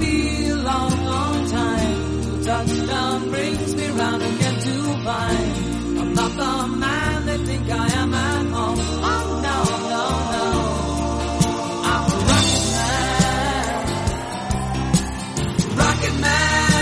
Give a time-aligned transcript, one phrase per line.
[0.00, 5.50] Be a long, long time till touchdown brings me round again to find
[6.00, 8.78] I'm not the man they think I am at home.
[8.80, 9.56] Oh no,
[9.92, 10.44] no, no.
[11.90, 13.76] I'm a rocket man.
[15.76, 16.80] Rocket man.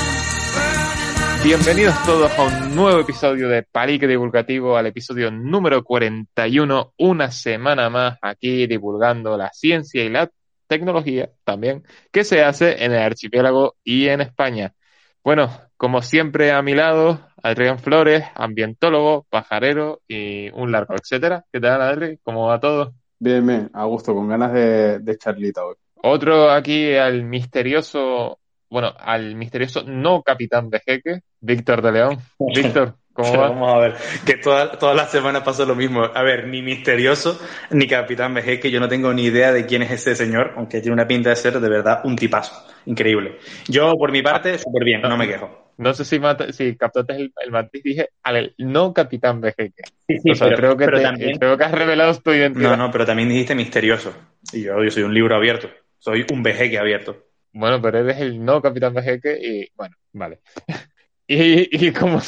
[0.55, 6.95] Burning out Bienvenidos todos a un nuevo episodio de Palique Divulgativo, al episodio número 41,
[6.99, 10.31] una semana más aquí divulgando la ciencia y la
[10.69, 14.75] tecnología también que se hace en el archipiélago y en España.
[15.25, 21.45] Bueno, como siempre a mi lado, Adrián Flores, ambientólogo, pajarero y un largo, etcétera.
[21.53, 22.19] ¿Qué tal, Adri?
[22.23, 22.95] ¿Cómo va todo?
[23.19, 25.75] Bien, bien, a gusto, con ganas de, de charlita hoy.
[26.03, 28.39] Otro aquí al misterioso,
[28.71, 32.19] bueno, al misterioso no capitán de jeque, Víctor de León.
[32.55, 32.95] Víctor.
[33.19, 36.03] Vamos a ver, que toda, todas las semanas pasa lo mismo.
[36.05, 39.83] A ver, ni misterioso, ni Capitán Vejez, que yo no tengo ni idea de quién
[39.83, 42.65] es ese señor, aunque tiene una pinta de ser de verdad un tipazo.
[42.87, 43.39] Increíble.
[43.69, 45.73] Yo, por mi parte, súper bien, no me quejo.
[45.77, 49.83] No sé si, mata- si captaste el, el matiz, dije al no capitán de jeque.
[50.09, 52.33] Sí, sí, o sea, pero, creo, que pero te- también, creo que has revelado tu
[52.33, 52.71] identidad.
[52.71, 54.13] no, no, pero también dijiste misterioso.
[54.53, 55.69] Y yo, yo soy un libro abierto.
[55.99, 57.17] Soy un vejeque abierto.
[57.53, 60.41] Bueno, pero eres el no capitán de jeque y bueno, vale.
[61.31, 62.21] Y, y como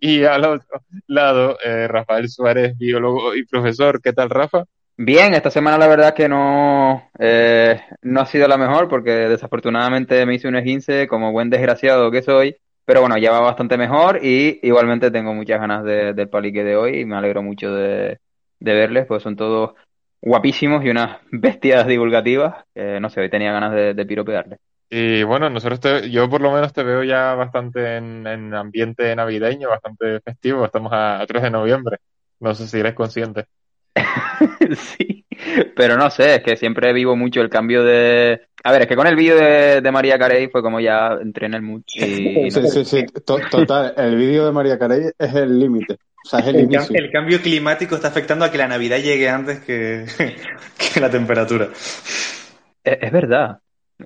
[0.00, 4.00] y, al otro lado, eh, Rafael Suárez, biólogo y profesor.
[4.02, 4.64] ¿Qué tal, Rafa?
[4.96, 10.26] Bien, esta semana la verdad que no, eh, no ha sido la mejor porque desafortunadamente
[10.26, 14.18] me hice un esguince como buen desgraciado que soy, pero bueno, ya va bastante mejor
[14.24, 18.18] y igualmente tengo muchas ganas de- del palique de hoy y me alegro mucho de,
[18.60, 19.72] de verles, pues son todos
[20.20, 24.58] guapísimos y unas bestias divulgativas, que no sé, hoy tenía ganas de, de piropearles.
[24.94, 29.16] Y bueno, nosotros te- yo por lo menos te veo ya bastante en, en ambiente
[29.16, 30.66] navideño, bastante festivo.
[30.66, 31.96] Estamos a, a 3 de noviembre.
[32.40, 33.46] No sé si eres consciente.
[34.76, 35.24] Sí,
[35.76, 38.42] pero no sé, es que siempre vivo mucho el cambio de...
[38.64, 41.46] A ver, es que con el vídeo de, de María Carey fue como ya entré
[41.46, 44.78] en el mood y, y no Sí, sí, sí, to- total, el vídeo de María
[44.78, 48.44] Carey es el límite, o sea, es el El, cam- el cambio climático está afectando
[48.44, 50.06] a que la Navidad llegue antes que,
[50.94, 51.68] que la temperatura.
[52.84, 53.58] Es, es verdad.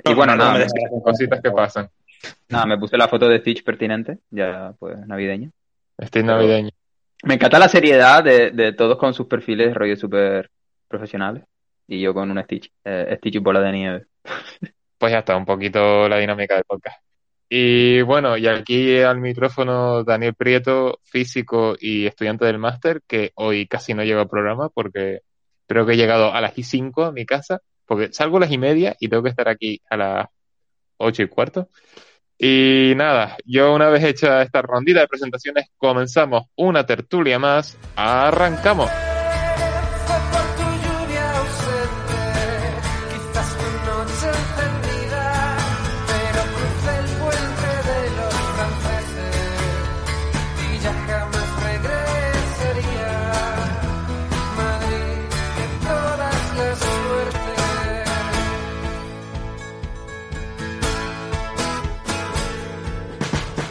[0.04, 1.02] Y No, bueno, no, no nada, me.
[1.02, 1.88] Cositas que pasan.
[2.48, 5.50] nada, me puse la foto de Stitch pertinente, ya pues navideña.
[5.98, 6.70] Estoy navideño.
[7.24, 10.50] Me encanta la seriedad de, de todos con sus perfiles rollo súper
[10.88, 11.44] profesionales
[11.88, 14.06] y yo con un Stitch, eh, Stitch y bola de nieve.
[14.98, 17.04] Pues ya está, un poquito la dinámica del podcast.
[17.50, 23.66] Y bueno, y aquí al micrófono Daniel Prieto, físico y estudiante del máster, que hoy
[23.66, 25.20] casi no llega al programa porque
[25.66, 28.50] creo que he llegado a las y 5 a mi casa, porque salgo a las
[28.50, 30.26] y media y tengo que estar aquí a las
[30.98, 31.68] ocho y cuarto.
[32.38, 37.78] Y nada, yo una vez hecha esta rondita de presentaciones, comenzamos una tertulia más.
[37.96, 39.05] Arrancamos.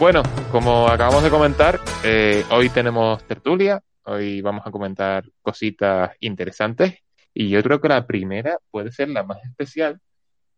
[0.06, 7.00] Bueno, como acabamos de comentar, eh, hoy tenemos tertulia, hoy vamos a comentar cositas interesantes
[7.34, 10.00] y yo creo que la primera puede ser la más especial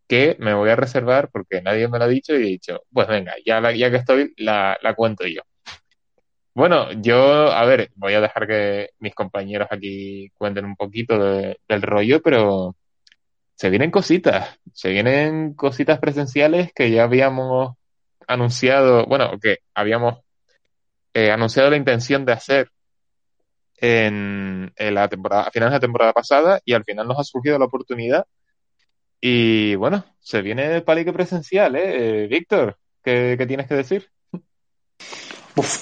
[0.07, 3.07] que me voy a reservar porque nadie me lo ha dicho y he dicho, pues
[3.07, 5.41] venga, ya, la- ya que estoy, la, la cuento yo.
[6.53, 11.59] Bueno, yo, a ver, voy a dejar que mis compañeros aquí cuenten un poquito de-
[11.67, 12.75] del rollo, pero
[13.55, 17.76] se vienen cositas, se vienen cositas presenciales que ya habíamos
[18.27, 20.19] anunciado, bueno, que habíamos
[21.13, 22.69] eh, anunciado la intención de hacer
[23.77, 27.23] en, en la temporada, a finales de la temporada pasada y al final nos ha
[27.23, 28.25] surgido la oportunidad.
[29.19, 32.23] Y bueno, se viene el palique presencial, ¿eh?
[32.23, 34.09] Eh, Víctor, ¿qué, qué tienes que decir?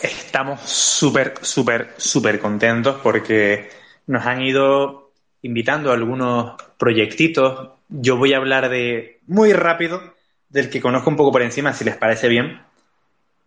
[0.01, 3.67] Estamos súper, súper, súper contentos porque
[4.07, 7.71] nos han ido invitando algunos proyectitos.
[7.89, 10.14] Yo voy a hablar de muy rápido
[10.55, 12.61] del que conozco un poco por encima, si les parece bien,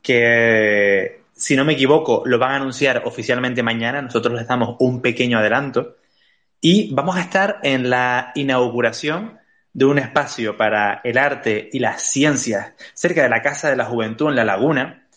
[0.03, 4.03] que si no me equivoco, lo van a anunciar oficialmente mañana.
[4.03, 5.97] Nosotros les damos un pequeño adelanto.
[6.61, 9.39] Y vamos a estar en la inauguración
[9.73, 13.87] de un espacio para el arte y las ciencias cerca de la Casa de la
[13.87, 15.09] Juventud en La Laguna,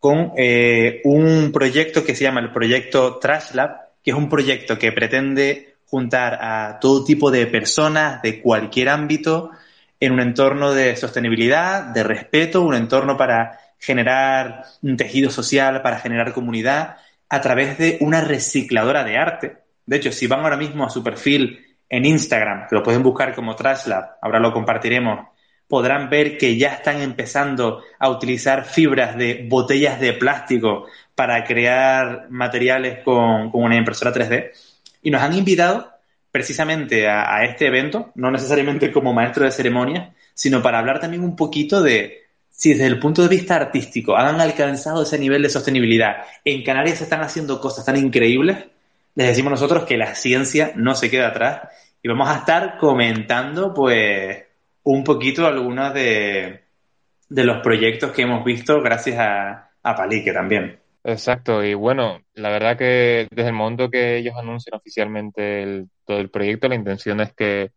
[0.00, 4.76] con eh, un proyecto que se llama el proyecto Trash Lab, que es un proyecto
[4.76, 9.52] que pretende juntar a todo tipo de personas de cualquier ámbito
[10.00, 15.98] en un entorno de sostenibilidad, de respeto, un entorno para generar un tejido social, para
[15.98, 16.96] generar comunidad,
[17.28, 19.58] a través de una recicladora de arte.
[19.86, 23.34] De hecho, si van ahora mismo a su perfil en Instagram, que lo pueden buscar
[23.34, 25.28] como Trashlab, ahora lo compartiremos,
[25.66, 32.26] podrán ver que ya están empezando a utilizar fibras de botellas de plástico para crear
[32.30, 34.50] materiales con, con una impresora 3D.
[35.02, 35.97] Y nos han invitado
[36.30, 41.36] precisamente a, este evento, no necesariamente como maestro de ceremonia, sino para hablar también un
[41.36, 46.24] poquito de si desde el punto de vista artístico han alcanzado ese nivel de sostenibilidad.
[46.44, 48.64] En Canarias se están haciendo cosas tan increíbles,
[49.14, 51.68] les decimos nosotros que la ciencia no se queda atrás
[52.02, 54.44] y vamos a estar comentando pues
[54.84, 56.62] un poquito algunos de,
[57.28, 60.78] de los proyectos que hemos visto gracias a, a Palique también.
[61.04, 66.28] Exacto, y bueno, la verdad que desde el momento que ellos anuncian oficialmente todo el
[66.30, 67.70] proyecto, la intención es que,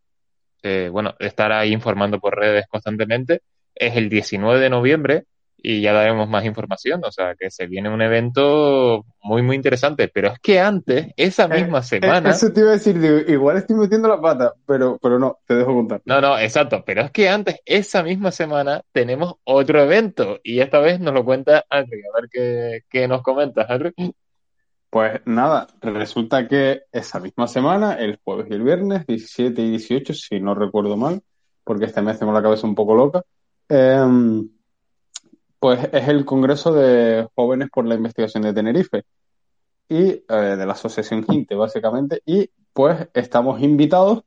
[0.64, 3.42] eh, bueno, estar ahí informando por redes constantemente.
[3.76, 5.26] Es el 19 de noviembre
[5.64, 10.08] y ya daremos más información, o sea, que se viene un evento muy, muy interesante,
[10.08, 12.30] pero es que antes, esa misma Eh, semana...
[12.30, 15.38] eh, Eso te iba a decir, digo, igual estoy metiendo la pata, pero, pero no,
[15.46, 16.02] te dejo contar.
[16.06, 20.80] No, no, exacto, pero es que antes, esa misma semana, tenemos otro evento y esta
[20.80, 22.02] vez nos lo cuenta Henry.
[22.02, 23.94] A ver qué, qué nos comentas, Henry.
[24.90, 30.14] Pues nada, resulta que esa misma semana, el jueves y el viernes, 17 y 18,
[30.14, 31.22] si no recuerdo mal,
[31.64, 33.22] porque este mes tengo la cabeza un poco loca,
[33.70, 34.50] em,
[35.62, 39.04] pues es el Congreso de Jóvenes por la Investigación de Tenerife
[39.88, 44.24] y eh, de la Asociación Ginte, básicamente, y pues estamos invitados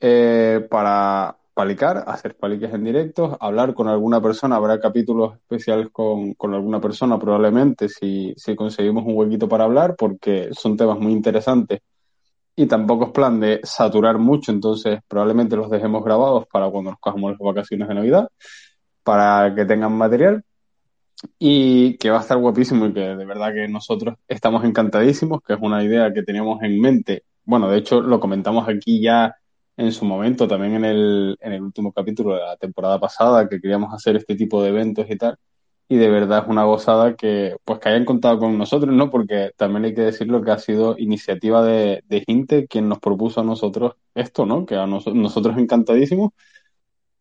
[0.00, 6.32] eh, para palicar, hacer paliques en directo, hablar con alguna persona, habrá capítulos especiales con,
[6.32, 11.12] con alguna persona probablemente si, si conseguimos un huequito para hablar, porque son temas muy
[11.12, 11.80] interesantes.
[12.56, 17.00] Y tampoco es plan de saturar mucho, entonces probablemente los dejemos grabados para cuando nos
[17.00, 18.28] cojamos las vacaciones de Navidad,
[19.02, 20.42] para que tengan material
[21.38, 25.54] y que va a estar guapísimo y que de verdad que nosotros estamos encantadísimos, que
[25.54, 27.24] es una idea que teníamos en mente.
[27.44, 29.34] Bueno, de hecho lo comentamos aquí ya
[29.76, 33.60] en su momento, también en el, en el último capítulo de la temporada pasada, que
[33.60, 35.36] queríamos hacer este tipo de eventos y tal.
[35.88, 39.10] Y de verdad es una gozada que, pues, que hayan contado con nosotros, ¿no?
[39.10, 43.40] Porque también hay que decirlo que ha sido iniciativa de, de Inte quien nos propuso
[43.42, 44.64] a nosotros esto, ¿no?
[44.64, 46.30] Que a nos, nosotros encantadísimos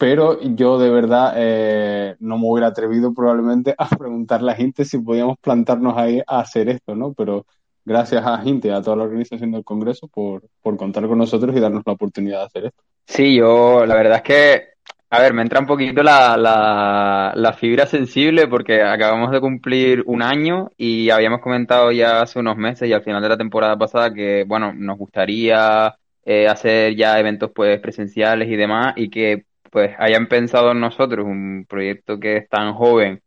[0.03, 4.97] pero yo de verdad eh, no me hubiera atrevido probablemente a preguntarle a gente si
[4.97, 7.13] podíamos plantarnos ahí a hacer esto, ¿no?
[7.13, 7.45] Pero
[7.85, 11.55] gracias a gente y a toda la organización del Congreso por, por contar con nosotros
[11.55, 12.83] y darnos la oportunidad de hacer esto.
[13.05, 14.63] Sí, yo la verdad es que,
[15.09, 20.03] a ver, me entra un poquito la, la, la fibra sensible porque acabamos de cumplir
[20.05, 23.77] un año y habíamos comentado ya hace unos meses y al final de la temporada
[23.77, 25.95] pasada que, bueno, nos gustaría
[26.25, 31.25] eh, hacer ya eventos pues presenciales y demás y que pues hayan pensado en nosotros
[31.25, 33.24] un proyecto que es tan joven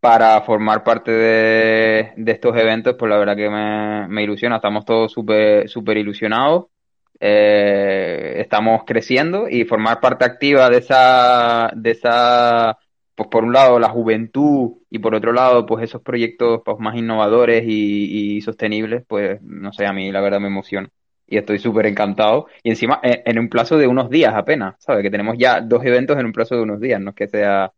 [0.00, 4.56] para formar parte de, estos eventos, pues la verdad que me, ilusiona.
[4.56, 6.66] Estamos todos súper súper ilusionados,
[7.20, 12.78] eh, estamos creciendo y formar parte activa de esa, de esa,
[13.14, 16.96] pues por un lado la juventud y por otro lado pues esos proyectos pues, más
[16.96, 20.90] innovadores y, y sostenibles, pues no sé, a mí la verdad me emociona
[21.30, 22.48] y estoy súper encantado.
[22.62, 25.02] Y encima en, en, un plazo de unos días apenas, ¿sabes?
[25.02, 27.72] Que tenemos ya dos eventos en un plazo de unos días, no es que sea,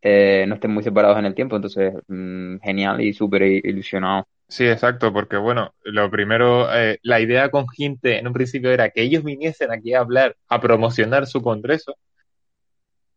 [0.00, 4.26] eh, no estén muy separados en el tiempo, entonces mmm, genial y súper ilusionado.
[4.48, 8.90] Sí, exacto, porque bueno, lo primero, eh, la idea con Ginte en un principio era
[8.90, 11.96] que ellos viniesen aquí a hablar, a promocionar su congreso,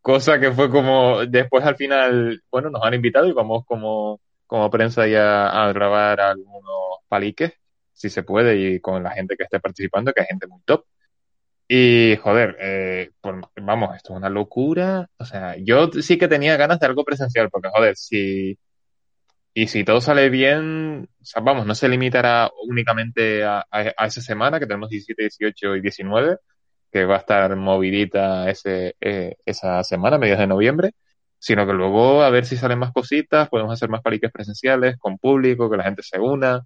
[0.02, 4.72] cosa que fue como, después al final, bueno, nos han invitado y vamos como, como
[4.72, 6.64] prensa ya a grabar algunos
[7.10, 7.54] paliques
[7.98, 10.86] si se puede, y con la gente que esté participando, que hay gente muy top.
[11.68, 15.10] Y, joder, eh, pues, vamos, esto es una locura.
[15.18, 18.58] O sea, yo sí que tenía ganas de algo presencial, porque, joder, si...
[19.54, 24.22] Y si todo sale bien, o vamos, no se limitará únicamente a, a, a, esa
[24.22, 26.38] semana, que tenemos 17, 18 y 19,
[26.92, 30.92] que va a estar movidita ese, eh, esa semana, mediados de noviembre,
[31.40, 35.18] sino que luego a ver si salen más cositas, podemos hacer más paliques presenciales, con
[35.18, 36.62] público, que la gente se una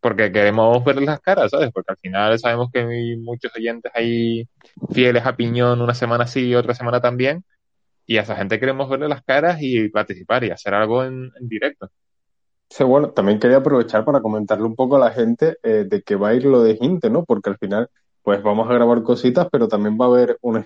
[0.00, 1.70] porque queremos ver las caras, ¿sabes?
[1.72, 4.48] Porque al final sabemos que hay muchos oyentes ahí
[4.92, 7.44] fieles a Piñón una semana sí otra semana también,
[8.06, 11.48] y a esa gente queremos verle las caras y participar y hacer algo en, en
[11.48, 11.90] directo.
[12.68, 16.14] Sí, bueno, también quería aprovechar para comentarle un poco a la gente eh, de que
[16.14, 17.24] va a ir lo de Hinte, ¿no?
[17.24, 17.90] Porque al final,
[18.22, 20.64] pues vamos a grabar cositas, pero también va a haber un...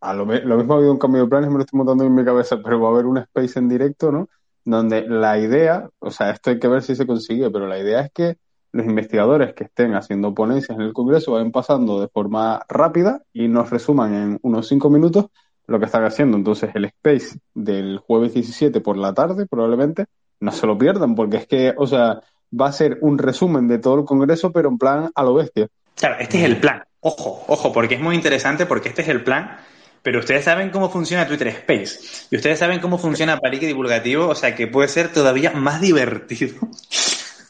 [0.00, 2.14] A lo, lo mismo ha habido un cambio de planes, me lo estoy montando en
[2.14, 4.28] mi cabeza, pero va a haber un space en directo, ¿no?
[4.64, 8.00] Donde la idea, o sea, esto hay que ver si se consigue, pero la idea
[8.00, 8.36] es que
[8.76, 13.48] los investigadores que estén haciendo ponencias en el Congreso vayan pasando de forma rápida y
[13.48, 15.26] nos resuman en unos cinco minutos
[15.66, 16.36] lo que están haciendo.
[16.36, 20.06] Entonces, el space del jueves 17 por la tarde, probablemente,
[20.40, 22.20] no se lo pierdan, porque es que, o sea,
[22.58, 25.68] va a ser un resumen de todo el Congreso, pero en plan a lo bestia.
[25.96, 26.84] Claro, este es el plan.
[27.00, 29.56] Ojo, ojo, porque es muy interesante porque este es el plan.
[30.02, 32.28] Pero ustedes saben cómo funciona Twitter Space.
[32.30, 34.28] Y ustedes saben cómo funciona Palique Divulgativo.
[34.28, 36.54] O sea que puede ser todavía más divertido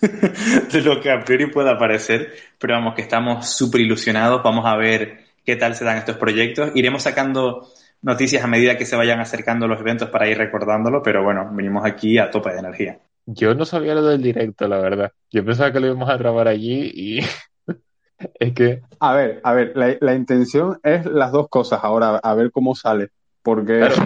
[0.73, 2.33] de lo que a priori pueda parecer.
[2.59, 4.43] Pero vamos, que estamos súper ilusionados.
[4.43, 6.71] Vamos a ver qué tal se dan estos proyectos.
[6.75, 7.69] Iremos sacando
[8.03, 11.03] noticias a medida que se vayan acercando los eventos para ir recordándolo.
[11.03, 12.99] Pero bueno, venimos aquí a tope de energía.
[13.27, 15.13] Yo no sabía lo del directo, la verdad.
[15.31, 17.21] Yo pensaba que lo íbamos a grabar allí y
[18.39, 22.35] es que, A ver, a ver, la, la intención es las dos cosas ahora, a
[22.35, 23.09] ver cómo sale,
[23.43, 23.97] porque claro,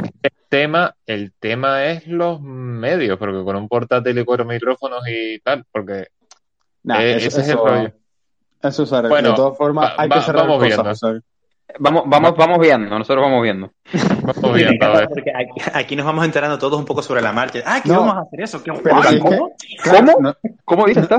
[0.51, 5.65] tema, el tema es los medios, porque con un portátil y cuatro micrófonos y tal,
[5.73, 6.09] porque
[6.83, 7.93] nah, eh, eso, ese es el rollo.
[8.63, 9.09] eso arregla.
[9.09, 11.23] Bueno, de todas formas, va- hay va- que cerrar vamos cosas, viendo.
[11.79, 13.73] Vamos, vamos, vamos viendo, nosotros vamos viendo.
[14.43, 15.09] Vamos viendo, a ver.
[15.09, 17.61] porque aquí, aquí nos vamos enterando todos un poco sobre la marcha.
[17.65, 18.01] Ah, que No.
[18.01, 18.61] vamos a hacer eso.
[18.63, 19.51] ¿Qué Pero es ¿cómo?
[19.83, 20.21] claro, ¿Cómo?
[20.21, 21.19] no- ¿Cómo dices esto?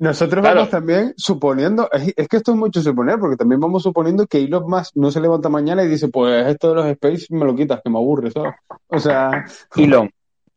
[0.00, 0.56] Nosotros Claro.
[0.56, 4.38] vamos también suponiendo, es, es que esto es mucho suponer, porque también vamos suponiendo que
[4.38, 7.54] Elon Musk no se levanta mañana y dice, pues esto de los space me lo
[7.54, 8.54] quitas, que me aburre, ¿sabes?
[8.88, 9.44] O sea,
[9.76, 10.10] Elon.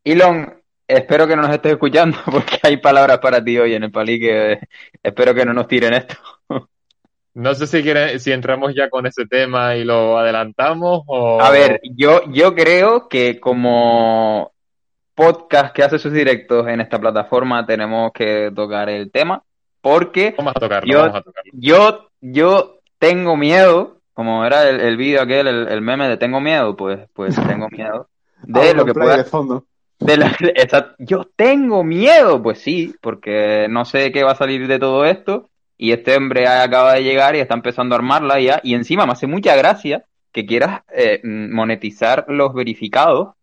[0.04, 0.54] Elon,
[0.88, 4.20] espero que no nos estés escuchando porque hay palabras para ti hoy en el palí
[4.20, 4.60] que
[5.04, 6.16] espero que no nos tiren esto.
[7.36, 11.42] No sé si quieren, si entramos ya con ese tema y lo adelantamos o...
[11.42, 14.53] A ver, yo, yo creo que como
[15.16, 19.42] podcast que hace sus directos en esta plataforma tenemos que tocar el tema
[19.82, 21.52] porque Vamos a tocarlo, Yo- vamos a tocarlo.
[21.54, 26.40] yo, yo tengo miedo, como era el, el vídeo aquel, el, el meme de tengo
[26.40, 28.08] miedo, pues, pues tengo miedo
[28.44, 29.66] de lo que pueda de fondo.
[30.00, 34.68] De la- esa- yo tengo miedo, pues sí, porque no sé qué va a salir
[34.68, 35.50] de todo esto.
[35.78, 38.62] Y este hombre acaba de llegar y está empezando a armarla ya.
[38.64, 43.34] Y encima me hace mucha gracia que quieras eh, monetizar los verificados,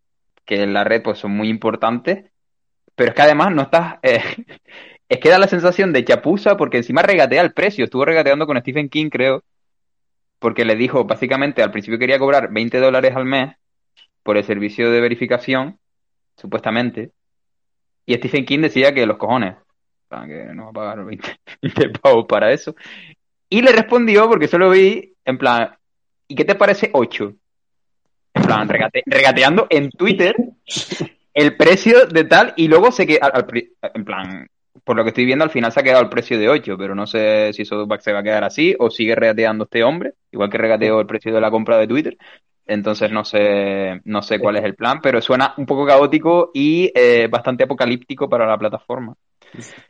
[0.44, 2.30] que en la red pues son muy importantes.
[2.94, 3.98] Pero es que además no estás.
[4.02, 4.22] eh,
[5.08, 7.84] es que da la sensación de chapuza porque encima regatea el precio.
[7.84, 9.42] Estuvo regateando con Stephen King, creo.
[10.38, 13.54] Porque le dijo, básicamente, al principio quería cobrar 20 dólares al mes
[14.22, 15.78] por el servicio de verificación
[16.36, 17.12] supuestamente.
[18.06, 19.56] Y Stephen King decía que los cojones,
[20.08, 22.74] que no va a pagar 20, 20 pavos para eso.
[23.48, 25.76] Y le respondió, porque solo vi, en plan,
[26.28, 27.34] ¿y qué te parece 8?
[28.40, 30.34] En plan, regate- regateando en Twitter
[31.34, 34.46] el precio de tal, y luego se queda, al pri- en plan,
[34.84, 36.94] por lo que estoy viendo, al final se ha quedado el precio de 8, pero
[36.94, 40.50] no sé si eso se va a quedar así o sigue regateando este hombre, igual
[40.50, 42.16] que regateó el precio de la compra de Twitter.
[42.66, 46.90] Entonces no sé, no sé cuál es el plan, pero suena un poco caótico y
[46.94, 49.14] eh, bastante apocalíptico para la plataforma.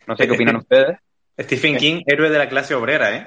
[0.06, 0.98] No sé qué opinan ustedes.
[1.38, 3.26] Stephen King, héroe de la clase obrera, ¿eh?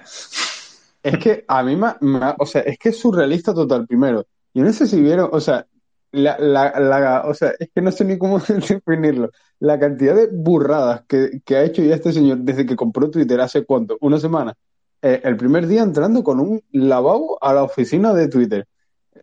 [1.03, 4.25] Es que a mí me, me- o sea, es que es surrealista total primero.
[4.54, 5.66] Yo no sé si vieron, o sea,
[6.12, 9.32] la, la, la- o sea, es que no sé ni cómo definirlo.
[9.60, 13.40] La cantidad de burradas que, que ha hecho ya este señor desde que compró Twitter
[13.42, 14.54] hace cuánto, una semana.
[15.02, 18.68] Eh, el primer día entrando con un lavabo a la oficina de Twitter.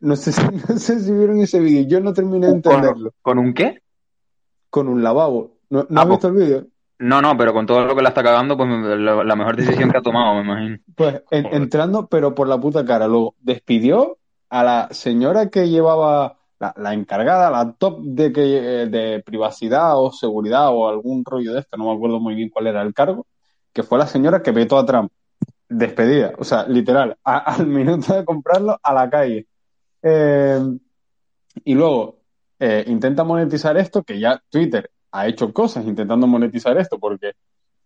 [0.00, 3.12] No sé si, no sé si vieron ese vídeo, yo no terminé de entenderlo.
[3.22, 3.80] ¿Con un qué?
[4.68, 5.58] Con un lavabo.
[5.70, 6.66] ¿No, no Ah, has visto el vídeo?
[6.98, 9.90] No, no, pero con todo lo que la está cagando, pues la, la mejor decisión
[9.90, 10.78] que ha tomado, me imagino.
[10.94, 13.08] Pues en- entrando, pero por la puta cara.
[13.08, 14.18] Luego despidió
[14.50, 16.38] a la señora que llevaba
[16.76, 21.60] la, encargada, la top de, que, eh, de privacidad o seguridad o algún rollo de
[21.60, 23.26] esto, no me acuerdo muy bien cuál era el cargo,
[23.72, 25.10] que fue la señora que vetó a Trump.
[25.68, 29.46] Despedida, o sea, literal, al minuto de comprarlo, a la calle.
[30.02, 30.60] Eh,
[31.64, 32.18] y luego
[32.58, 37.32] eh, intenta monetizar esto, que ya Twitter ha hecho cosas intentando monetizar esto, porque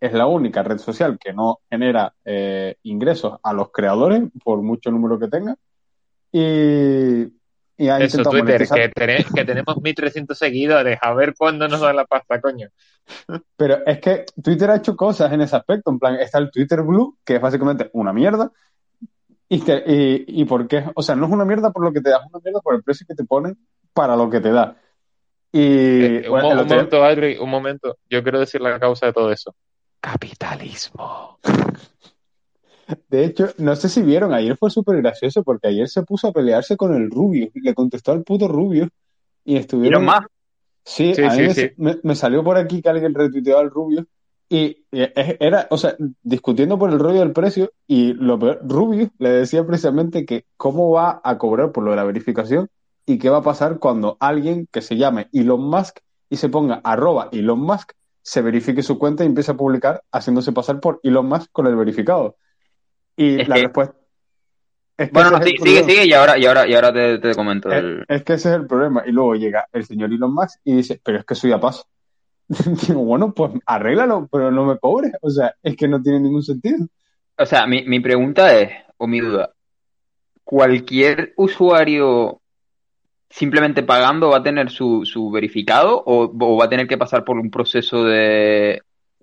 [0.00, 2.14] es la única red social que no genera
[2.82, 5.56] ingresos a los creadores, por mucho número que tenga.
[6.36, 7.32] Y,
[7.76, 8.90] y ha Eso, Twitter, que,
[9.34, 12.68] que tenemos 1300 seguidores, a ver cuándo nos da la pasta, coño.
[13.56, 15.90] Pero es que Twitter ha hecho cosas en ese aspecto.
[15.92, 18.50] En plan, está el Twitter Blue, que es básicamente una mierda.
[19.48, 22.00] Y, que, y, y por qué, o sea, no es una mierda por lo que
[22.00, 23.56] te da, es una mierda por el precio que te ponen
[23.92, 24.76] para lo que te da.
[25.52, 27.96] Y Eh, un, bueno, mo- el un hotel- momento, Adri, un momento.
[28.10, 29.54] Yo quiero decir la causa de todo eso.
[30.00, 31.38] Capitalismo.
[33.08, 36.32] De hecho, no sé si vieron, ayer fue súper gracioso porque ayer se puso a
[36.32, 38.88] pelearse con el Rubio, le contestó al puto Rubio
[39.44, 40.26] y estuvieron Musk.
[40.84, 41.70] Sí, Sí, a sí, me, sí.
[41.76, 44.06] me- me salió por aquí que alguien retuiteó al Rubio
[44.50, 49.30] y, era, o sea, discutiendo por el rollo del precio y lo peor, Rubio le
[49.30, 52.68] decía precisamente que cómo va a cobrar por lo de la verificación
[53.06, 55.98] y qué va a pasar cuando alguien que se llame Elon Musk
[56.28, 60.52] y se ponga arroba Elon Musk se verifique su cuenta y empiece a publicar haciéndose
[60.52, 62.36] pasar por Elon Musk con el verificado.
[63.16, 63.94] Y Es la que- respuesta
[64.96, 67.34] es que Bueno, no, sí, sigue, sigue y ahora, y ahora, y ahora te, te
[67.34, 67.68] comento.
[67.70, 69.02] Es, el- es que ese es el problema.
[69.06, 71.84] Y luego llega el señor Elon Musk y dice, pero es que soy a paso.
[72.48, 75.12] Digo, bueno, pues arréglalo, pero no me cobres.
[75.20, 76.86] O sea, es que no tiene ningún sentido.
[77.36, 79.50] O sea, mi, mi pregunta es, o mi duda,
[80.44, 82.40] ¿cualquier usuario
[83.30, 87.24] simplemente pagando va a tener su, su verificado o, o va a tener que pasar
[87.24, 88.80] por un proceso de,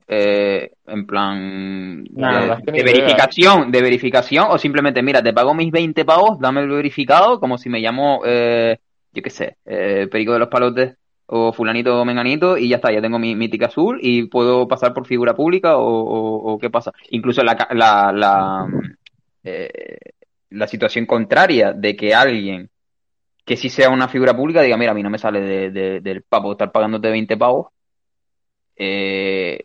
[0.08, 5.54] eh, en plan, La de, es que verificación, de verificación o simplemente, mira, te pago
[5.54, 8.78] mis 20 pavos, dame el verificado, como si me llamo, eh,
[9.14, 10.96] yo qué sé, eh, Perico de los Palotes
[11.28, 14.68] o fulanito o menganito y ya está, ya tengo mi, mi tic azul y puedo
[14.68, 16.92] pasar por figura pública o, o- o qué pasa.
[17.12, 18.68] Incluso la, la, la,
[19.44, 19.98] eh,
[20.50, 22.70] la situación contraria de que alguien
[23.46, 26.02] que sí sea una figura pública diga, mira, a mí no me sale de- de-
[26.02, 27.68] del papo estar pagándote 20 pavos
[28.76, 29.64] eh,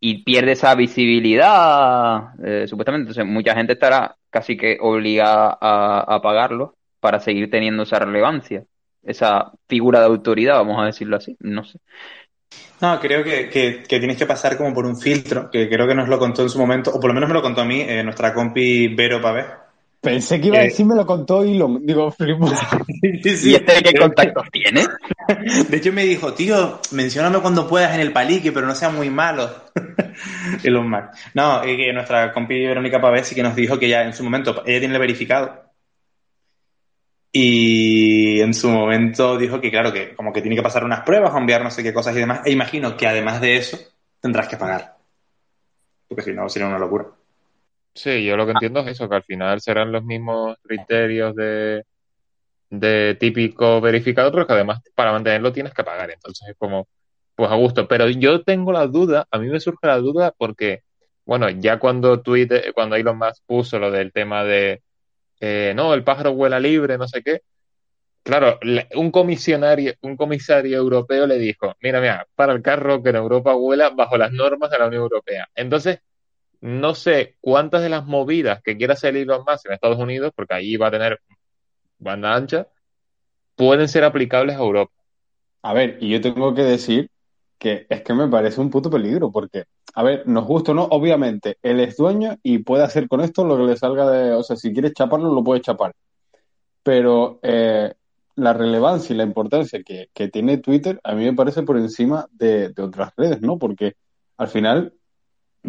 [0.00, 3.10] y pierde esa visibilidad, eh, supuestamente.
[3.10, 8.64] Entonces, mucha gente estará casi que obligada a, a pagarlo para seguir teniendo esa relevancia,
[9.02, 11.36] esa figura de autoridad, vamos a decirlo así.
[11.40, 11.78] No sé.
[12.80, 16.08] No, creo que, que- tienes que pasar como por un filtro, que creo que nos
[16.08, 18.02] lo contó en su momento, o por lo menos me lo contó a mí, eh,
[18.04, 19.44] nuestra compi Vero Pavé.
[20.06, 20.64] Pensé que iba a Eh.
[20.66, 21.84] decir, me lo contó Elon.
[21.84, 22.48] Digo, flipo.
[23.02, 24.82] ¿Y este qué contactos tiene?
[25.68, 29.10] De hecho me dijo, tío, mencióname cuando puedas en el palique, pero no sea muy
[29.10, 29.50] malo.
[30.62, 31.08] Elon Musk.
[31.34, 34.22] No, eh, que nuestra compi Verónica Pavés sí que nos dijo que ya en su
[34.22, 35.64] momento, ella tiene el verificado.
[37.32, 41.34] Y en su momento dijo que, claro, que como que tiene que pasar unas pruebas
[41.34, 42.40] o enviar no sé qué cosas y demás.
[42.44, 43.76] E imagino que además de eso,
[44.20, 44.96] tendrás que pagar.
[46.08, 47.06] Porque si no, sería una locura.
[47.96, 51.82] Sí, yo lo que entiendo es eso, que al final serán los mismos criterios de,
[52.70, 56.10] de típico verificado, pero que además para mantenerlo tienes que pagar.
[56.10, 56.88] Entonces es como,
[57.34, 57.88] pues a gusto.
[57.88, 60.82] Pero yo tengo la duda, a mí me surge la duda porque,
[61.24, 64.82] bueno, ya cuando Twitter, cuando Elon Musk puso lo del tema de,
[65.40, 67.42] eh, no, el pájaro vuela libre, no sé qué.
[68.22, 68.58] Claro,
[68.96, 73.54] un comisionario, un comisario europeo le dijo, mira, mira, para el carro que en Europa
[73.54, 75.48] vuela bajo las normas de la Unión Europea.
[75.54, 76.00] Entonces,
[76.60, 80.54] no sé cuántas de las movidas que quiera hacer Elon Musk en Estados Unidos, porque
[80.54, 81.20] ahí va a tener
[81.98, 82.68] banda ancha,
[83.54, 84.92] pueden ser aplicables a Europa.
[85.62, 87.10] A ver, y yo tengo que decir
[87.58, 89.64] que es que me parece un puto peligro, porque,
[89.94, 93.44] a ver, nos gusta o no, obviamente, él es dueño y puede hacer con esto
[93.44, 95.94] lo que le salga de, o sea, si quieres chaparlo, lo puede chapar.
[96.82, 97.94] Pero eh,
[98.36, 102.72] la relevancia y la importancia que, tiene Twitter a mí me parece por encima de
[102.78, 103.58] otras redes, ¿no?
[103.58, 103.94] Porque
[104.36, 104.92] al final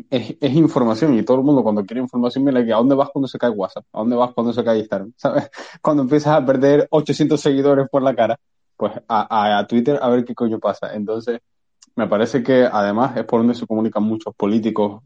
[0.10, 3.10] es, es información y todo el mundo cuando quiere información mira que a dónde vas
[3.10, 5.50] cuando se cae WhatsApp, a dónde vas cuando se cae Instagram, ¿sabes?
[5.82, 8.40] Cuando empiezas a perder 800 seguidores por la cara,
[8.76, 10.94] pues a, Twitter a ver qué coño pasa.
[10.94, 11.40] Entonces,
[11.96, 15.02] me parece que además es por donde se comunican muchos políticos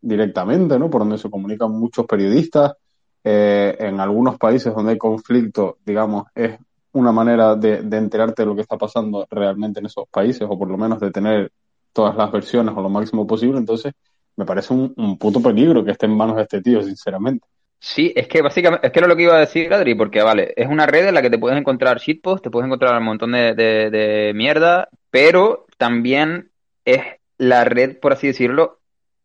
[0.00, 0.90] directamente, ¿no?
[0.90, 2.74] Por donde se comunican muchos periodistas.
[3.22, 6.58] Eh, en algunos países donde hay conflicto, digamos, es
[6.92, 10.68] una manera de enterarte de lo que está pasando realmente en esos países, o por
[10.68, 11.52] lo menos de tener
[11.92, 13.58] todas las versiones o lo máximo posible.
[13.58, 13.92] Entonces,
[14.36, 17.46] me parece un, un puto peligro que esté en manos de este tío, sinceramente.
[17.82, 20.52] Sí, es que básicamente, es que era lo que iba a decir Adri, porque vale,
[20.54, 23.32] es una red en la que te puedes encontrar shitposts, te puedes encontrar un montón
[23.32, 26.50] de, mierda, pero también
[26.84, 27.00] es
[27.38, 28.80] la red, por así decirlo,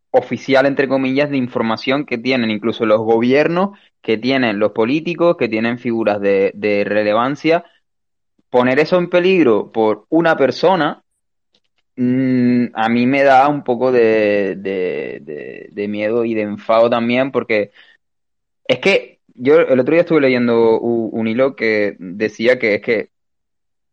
[0.10, 5.50] oficial, entre comillas, de información que tienen incluso los gobiernos, que tienen los políticos, que
[5.50, 7.66] tienen figuras de relevancia.
[8.50, 11.04] Poner eso en peligro por una persona,
[11.96, 16.90] mm, a mí me da un poco de, de, de, de miedo y de enfado
[16.90, 17.72] también, porque
[18.68, 23.10] es que yo el otro día estuve leyendo un hilo que decía que es que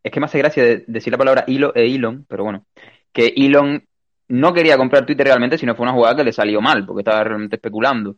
[0.03, 2.67] es que me hace gracia de- decir la palabra hilo e Elon, pero bueno,
[3.13, 3.85] que Elon
[4.29, 7.25] no quería comprar Twitter realmente, sino fue una jugada que le salió mal, porque estaba
[7.25, 8.17] realmente especulando.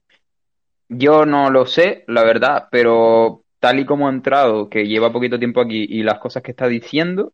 [0.88, 5.38] Yo no lo sé, la verdad, pero tal y como ha entrado, que lleva poquito
[5.38, 7.32] tiempo aquí y las cosas que está diciendo,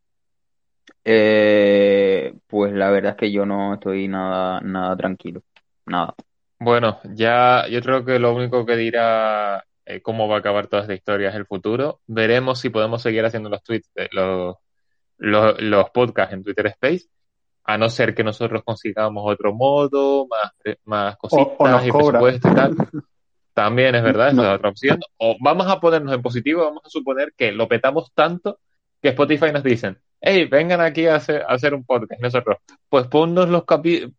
[1.05, 5.43] eh, pues la verdad es que yo no estoy nada, nada tranquilo.
[5.87, 6.15] Nada.
[6.59, 10.83] Bueno, ya yo creo que lo único que dirá eh, cómo va a acabar toda
[10.83, 12.01] esta historia es el futuro.
[12.07, 14.57] Veremos si podemos seguir haciendo los tweets, eh, los,
[15.19, 17.07] los, los podcasts en Twitter Space,
[17.65, 22.49] a no ser que nosotros consigamos otro modo, más, eh, más cositas o y presupuesto
[22.51, 22.77] y tal.
[23.55, 24.49] También es verdad, esa No.
[24.51, 25.01] es otra opción.
[25.17, 28.59] O vamos a ponernos en positivo, vamos a suponer que lo petamos tanto
[29.03, 32.21] que Spotify nos dicen, hey, vengan aquí a hacer, a hacer un podcast.
[32.21, 34.15] Nosotros, pues ponnos los capítulos,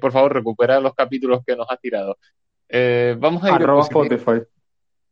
[0.00, 2.18] por favor, recupera los capítulos que nos has tirado.
[2.68, 4.46] Eh, vamos a ir Arroba positivo- Spotify.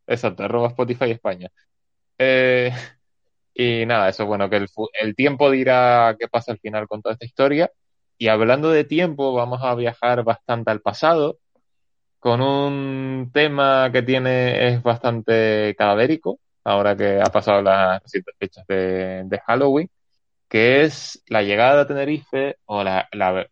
[0.07, 1.49] Exacto, arroba Spotify España.
[2.17, 2.71] Eh,
[3.53, 4.65] y nada, eso bueno, que
[5.01, 7.71] el, tiempo dirá qué pasa al final con toda esta historia.
[8.17, 11.39] Y hablando de tiempo, vamos a viajar bastante al pasado
[12.19, 18.65] con un tema que tiene, es bastante cadavérico, ahora que ha pasado las recientes fechas
[18.67, 19.89] de, de Halloween,
[20.47, 23.47] que es la llegada a Tenerife o la, la,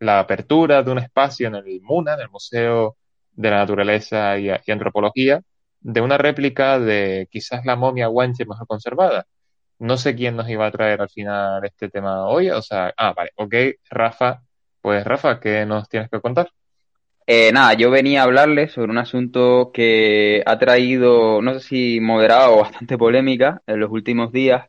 [0.00, 2.96] la, apertura de un espacio en el MUNA, en el Museo
[3.32, 5.42] de la Naturaleza y, Antropología,
[5.80, 9.26] de una réplica de quizás la momia guanche mejor conservada.
[9.78, 13.12] No sé quién nos iba a traer al final este tema hoy, o sea, ah,
[13.14, 13.54] vale, ok,
[13.90, 14.42] Rafa,
[14.80, 16.50] pues Rafa, ¿qué nos tienes que contar?
[17.26, 22.00] Eh, nada, yo venía a hablarles sobre un asunto que ha traído, no sé si
[22.00, 24.68] moderada o bastante polémica en los últimos días,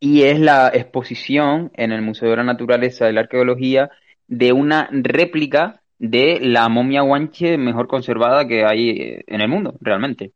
[0.00, 3.90] y es la exposición en el Museo de la Naturaleza y la Arqueología
[4.26, 9.74] de una réplica de la momia guanche mejor conservada que hay eh, en el mundo,
[9.80, 10.32] realmente,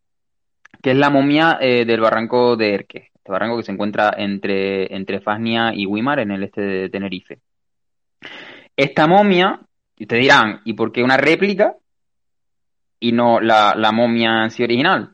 [0.83, 4.93] que es la momia eh, del barranco de Erque, este barranco que se encuentra entre,
[4.95, 7.39] entre Fasnia y Guimar en el este de Tenerife.
[8.77, 9.61] Esta momia,
[9.97, 11.77] y ustedes dirán, ¿y por qué una réplica
[12.99, 15.12] y no la, la momia en sí original?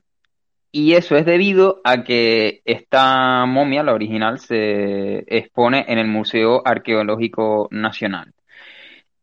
[0.80, 6.62] Y eso es debido a que esta momia, la original, se expone en el Museo
[6.64, 8.32] Arqueológico Nacional.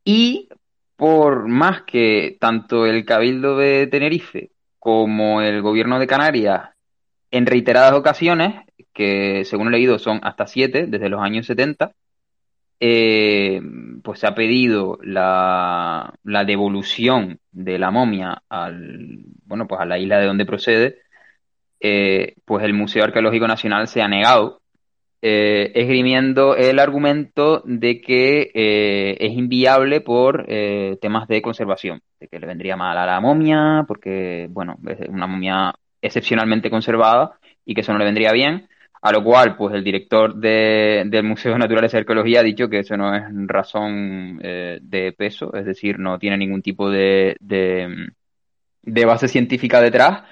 [0.04, 0.50] Y
[0.98, 6.72] por más que tanto el Cabildo de Tenerife como el Gobierno de Canarias,
[7.32, 11.94] en reiteradas ocasiones, que según he leído son hasta siete desde los años 70,
[12.82, 13.62] eh,
[14.04, 19.98] pues se ha pedido la, la devolución de la momia al, bueno, pues a la
[19.98, 21.05] isla de donde procede,
[21.88, 24.60] eh, pues el Museo Arqueológico Nacional se ha negado,
[25.22, 32.28] eh, esgrimiendo el argumento de que eh, es inviable por eh, temas de conservación, de
[32.28, 37.74] que le vendría mal a la momia, porque, bueno, es una momia excepcionalmente conservada y
[37.74, 38.68] que eso no le vendría bien.
[39.02, 42.68] A lo cual, pues el director de- del Museo de Naturaleza y Arqueología ha dicho
[42.70, 47.36] que eso no es razón eh, de peso, es decir, no tiene ningún tipo de,
[47.40, 50.24] de base científica detrás.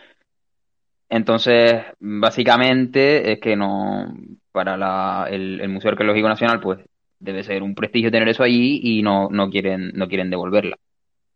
[1.14, 4.16] Entonces, básicamente es que no,
[4.52, 6.80] para la- el, Museo Arqueológico Nacional, pues
[7.20, 10.76] debe ser un prestigio tener eso allí y no, no quieren, no quieren devolverla.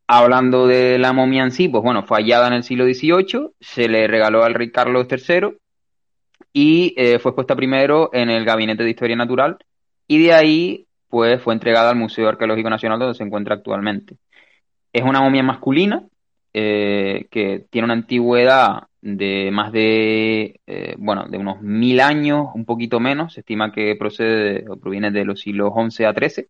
[0.07, 3.87] Hablando de la momia en sí, pues bueno, fue hallada en el siglo XVIII, se
[3.87, 5.57] le regaló al rey Carlos III
[6.53, 9.57] y eh, fue expuesta primero en el Gabinete de Historia Natural
[10.07, 14.17] y de ahí pues fue entregada al Museo Arqueológico Nacional donde se encuentra actualmente.
[14.91, 16.03] Es una momia masculina
[16.59, 22.65] eh, que tiene una antigüedad de más de, eh, bueno, de unos mil años, un
[22.65, 26.47] poquito menos, se estima que procede o proviene de los siglos XI a XIII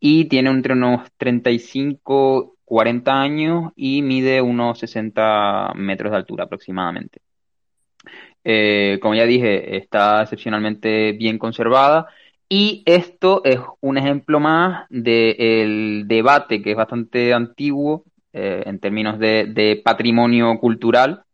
[0.00, 7.20] y tiene entre unos 35, 40 años y mide unos 60 metros de altura aproximadamente.
[8.42, 12.06] Eh, como ya dije, está excepcionalmente bien conservada
[12.48, 19.18] y esto es un ejemplo más del debate que es bastante antiguo eh, en términos
[19.18, 21.24] de, patrimonio cultural,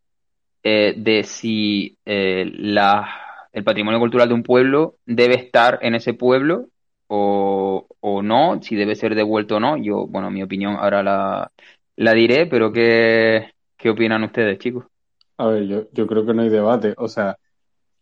[0.62, 3.08] eh, de si eh, la-
[3.52, 6.66] el patrimonio cultural de un pueblo debe estar en ese pueblo
[7.08, 9.76] o, o no, si debe ser devuelto o no.
[9.78, 11.52] Yo, bueno, mi opinión ahora la,
[11.96, 14.84] la diré, pero ¿qué, qué opinan ustedes, chicos?
[15.38, 16.94] A ver, yo, yo creo que no hay debate.
[16.98, 17.38] O sea,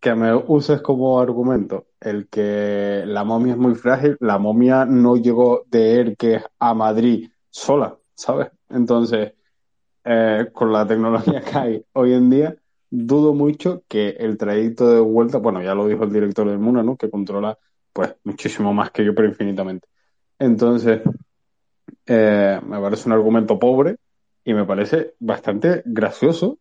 [0.01, 5.17] que me uses como argumento el que la momia es muy frágil, la momia no
[5.17, 8.49] llegó de Erques a Madrid sola, ¿sabes?
[8.75, 9.33] Entonces,
[10.05, 12.57] eh, con la tecnología que hay hoy en día,
[12.91, 16.83] dudo mucho que el trayecto de vuelta, bueno, ya lo dijo el director del MUNA,
[16.83, 16.97] ¿no?
[16.97, 17.57] Que controla,
[17.93, 19.89] pues, muchísimo más que yo, pero infinitamente.
[20.39, 21.03] Entonces,
[22.07, 23.97] eh, me parece un argumento pobre
[24.45, 26.59] y me parece bastante gracioso,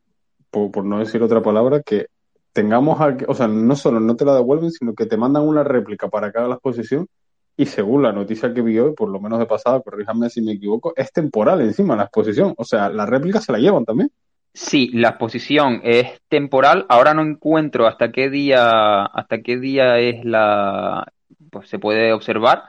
[0.49, 2.07] por, no decir otra palabra, que
[2.53, 5.63] tengamos, a, o sea, no solo no te la devuelven, sino que te mandan una
[5.63, 7.07] réplica para la exposición
[7.55, 10.53] y según la noticia que vi hoy, por lo menos de pasada, corríjame si me
[10.53, 12.53] equivoco, es temporal encima la exposición.
[12.57, 14.11] O sea, la réplica se la llevan también.
[14.53, 16.85] Sí, la exposición es temporal.
[16.89, 21.05] Ahora no encuentro hasta qué día, hasta qué día es la,
[21.51, 22.63] pues se puede observar.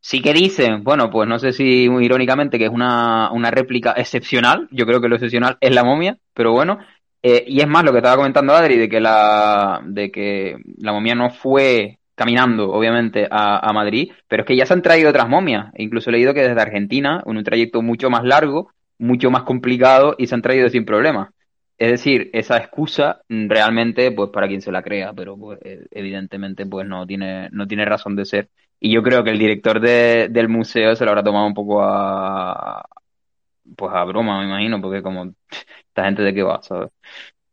[0.00, 4.68] Sí que dicen, bueno, pues no sé si irónicamente que es una, una réplica excepcional.
[4.72, 6.78] Yo creo que lo excepcional es la momia, pero bueno.
[7.22, 10.92] Eh, y es más lo que estaba comentando Adri, de que la, de que la
[10.92, 15.28] momia no fue caminando, obviamente, a, Madrid, pero es que ya se han traído otras
[15.28, 15.72] momias.
[15.74, 19.42] E incluso he leído que desde Argentina, en un trayecto mucho más largo, mucho más
[19.44, 21.30] complicado, y se han traído sin problemas.
[21.78, 25.86] Es decir, esa excusa mm, realmente, pues para quien se la crea, pero pues, eh,
[25.90, 28.48] evidentemente pues no tiene, no tiene razón de ser.
[28.78, 31.82] Y yo creo que el director de- del museo se lo habrá tomado un poco
[31.82, 32.84] a,
[33.76, 35.32] pues a broma, me imagino, porque como
[35.88, 36.90] esta gente de qué va, ¿sabes?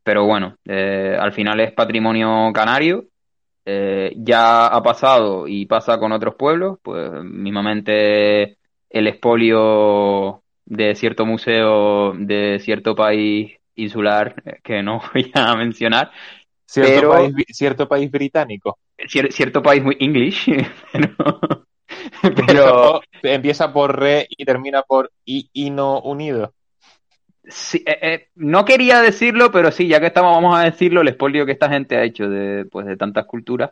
[0.03, 3.05] Pero bueno, eh, al final es patrimonio canario,
[3.71, 8.57] eh, ya ha pasado y pasa con otros pueblos, pues mismamente
[8.89, 16.11] el expolio de cierto museo de cierto país insular eh, que no voy a mencionar,
[16.65, 18.77] Cierto, Pero- país, vi- cierto país británico.
[18.97, 20.45] cier- cierto país muy English,
[20.93, 21.65] pero,
[22.47, 26.53] pero Empieza por re y termina por i, y no unido.
[27.49, 31.45] Eh, eh, no quería decirlo, pero sí, ya que estamos, vamos a decirlo, el expolio
[31.45, 33.71] que esta gente ha hecho de, pues, de tantas culturas.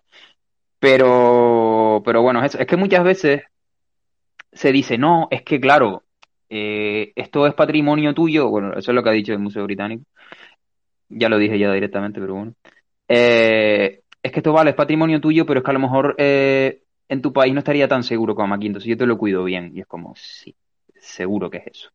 [0.80, 3.44] Pero, pero bueno, es, es que muchas veces
[4.52, 6.04] se dice, no, es que claro,
[6.50, 8.50] eh, esto es patrimonio tuyo.
[8.50, 10.04] Bueno, eso es lo que ha dicho el Museo Británico.
[11.10, 12.54] Ya lo dije ya directamente, pero bueno.
[13.08, 17.32] Es que esto vale, es patrimonio tuyo, pero es que a lo mejor en tu
[17.32, 19.72] país no estaría tan seguro como aquí, entonces yo te lo cuido bien.
[19.74, 20.56] Y es como, sí,
[21.00, 21.90] seguro que es eso.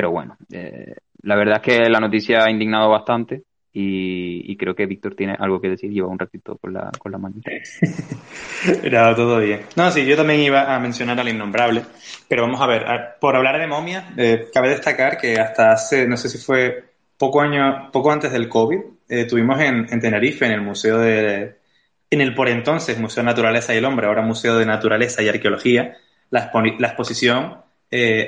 [0.00, 4.86] Pero bueno, eh, la verdad es que la noticia ha indignado bastante y, creo que
[4.86, 5.90] Víctor tiene algo que decir.
[5.90, 7.34] Lleva un ratito con la, con la mano.
[8.82, 9.60] Era todo bien.
[9.76, 11.82] No, sí, yo también iba a mencionar al innombrable,
[12.26, 12.82] pero vamos a ver,
[13.20, 16.82] por hablar de momias, eh, cabe destacar que hasta hace, no sé si fue
[17.18, 21.56] poco año, poco antes del COVID, eh, tuvimos en, en Tenerife, en el Museo de,
[22.08, 25.28] en el por entonces Museo de Naturaleza y el Hombre, ahora Museo de Naturaleza y
[25.28, 25.98] Arqueología,
[26.30, 27.58] la, expo- la exposición
[27.90, 28.26] eh,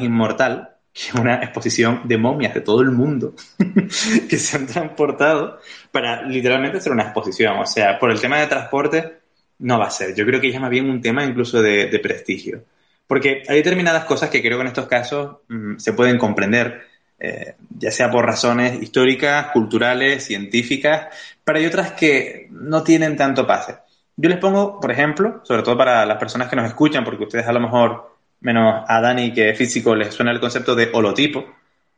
[0.00, 0.77] Inmortal,
[1.18, 3.34] una exposición de momias de todo el mundo
[4.28, 5.60] que se han transportado
[5.92, 7.58] para literalmente hacer una exposición.
[7.58, 9.18] O sea, por el tema de transporte,
[9.60, 10.14] no va a ser.
[10.14, 12.64] Yo creo que ya más bien un tema incluso de, de prestigio.
[13.08, 16.82] Porque hay determinadas cosas que creo que en estos casos mm, se pueden comprender,
[17.18, 21.08] eh, ya sea por razones históricas, culturales, científicas,
[21.42, 23.76] pero hay otras que no tienen tanto pase.
[24.14, 27.46] Yo les pongo, por ejemplo, sobre todo para las personas que nos escuchan, porque ustedes
[27.46, 28.07] a lo mejor,
[28.40, 31.46] menos a Dani que es físico, les suena el concepto de holotipo.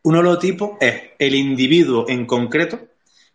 [0.02, 2.80] Un holotipo es el individuo en concreto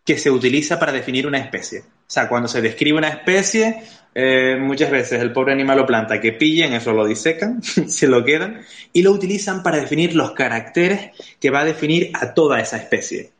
[0.04, 1.80] que se utiliza para definir una especie.
[1.80, 3.82] O sea, cuando se describe una especie,
[4.14, 8.24] eh, muchas veces el pobre animal o planta que pillen, eso lo disecan, se lo
[8.24, 12.76] quedan y lo utilizan para definir los caracteres que va a definir a toda esa
[12.76, 13.30] especie.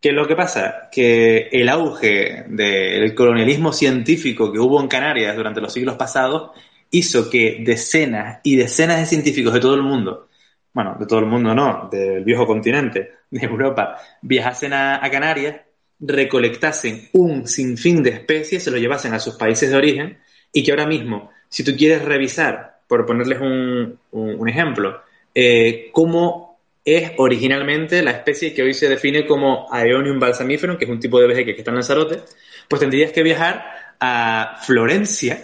[0.00, 0.88] ¿Qué es lo que pasa?
[0.90, 6.50] Que el auge del colonialismo científico que hubo en Canarias durante los siglos pasados
[6.90, 10.28] hizo que decenas y decenas de científicos de todo el mundo,
[10.72, 15.56] bueno, de todo el mundo no, del viejo continente, de Europa, viajasen a, Canarias,
[15.98, 20.18] recolectasen un sinfín de especies, se lo llevasen a sus países de origen
[20.52, 25.00] y que ahora mismo, si tú quieres revisar, por ponerles un, ejemplo,
[25.34, 30.90] eh, cómo es originalmente la especie que hoy se define como Aeonium balsamiferum, que es
[30.90, 32.20] un tipo de vejeque que está en Lanzarote,
[32.68, 33.64] pues tendrías que viajar
[34.00, 35.42] a Florencia,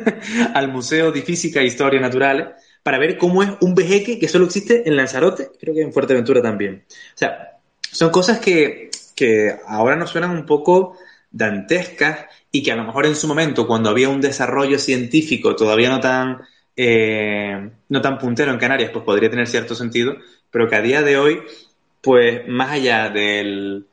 [0.54, 2.48] al Museo de Física e Historia Naturales,
[2.82, 6.42] para ver cómo es un vejeque que solo existe en Lanzarote, creo que en Fuerteventura
[6.42, 6.84] también.
[6.88, 10.98] O sea, son cosas que, que ahora nos suenan un poco
[11.30, 15.88] dantescas y que a lo mejor en su momento, cuando había un desarrollo científico todavía
[15.88, 16.42] no tan,
[16.76, 20.16] eh, no tan puntero en Canarias, pues podría tener cierto sentido,
[20.50, 21.42] pero que a día de hoy,
[22.00, 23.86] pues más allá del,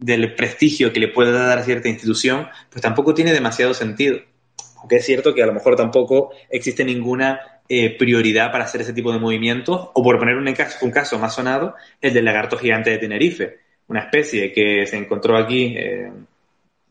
[0.00, 4.18] del prestigio que le puede dar a cierta institución, pues tampoco tiene demasiado sentido.
[4.78, 8.94] Aunque es cierto que a lo mejor tampoco existe ninguna eh, prioridad para hacer ese
[8.94, 12.98] tipo de movimientos, o por poner un caso, más sonado, el del lagarto gigante de
[12.98, 13.58] Tenerife,
[13.88, 16.10] una especie que se encontró aquí eh,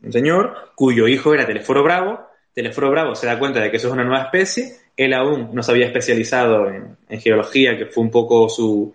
[0.02, 2.20] un señor cuyo hijo era Teleforo Bravo,
[2.54, 5.62] Teleforo Bravo se da cuenta de que eso es una nueva especie, él aún no
[5.62, 8.94] se había especializado en, geología, que fue un poco su,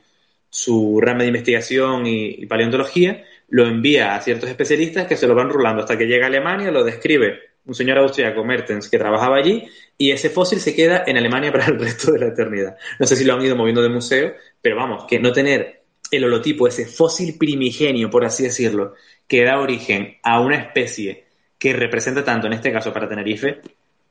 [0.50, 5.50] su rama de investigación y paleontología, lo envía a ciertos especialistas que se lo van
[5.50, 9.68] rulando hasta que llega a Alemania, lo describe un señor austriaco, Mertens, que trabajaba allí,
[9.98, 12.78] y ese fósil se queda en Alemania para el resto de la eternidad.
[13.00, 16.24] No sé si lo han ido moviendo de museo, pero vamos, que no tener el
[16.24, 18.94] holotipo, ese fósil primigenio, por así decirlo,
[19.28, 21.26] que da origen a una especie
[21.58, 23.62] que representa tanto, en este caso para Tenerife,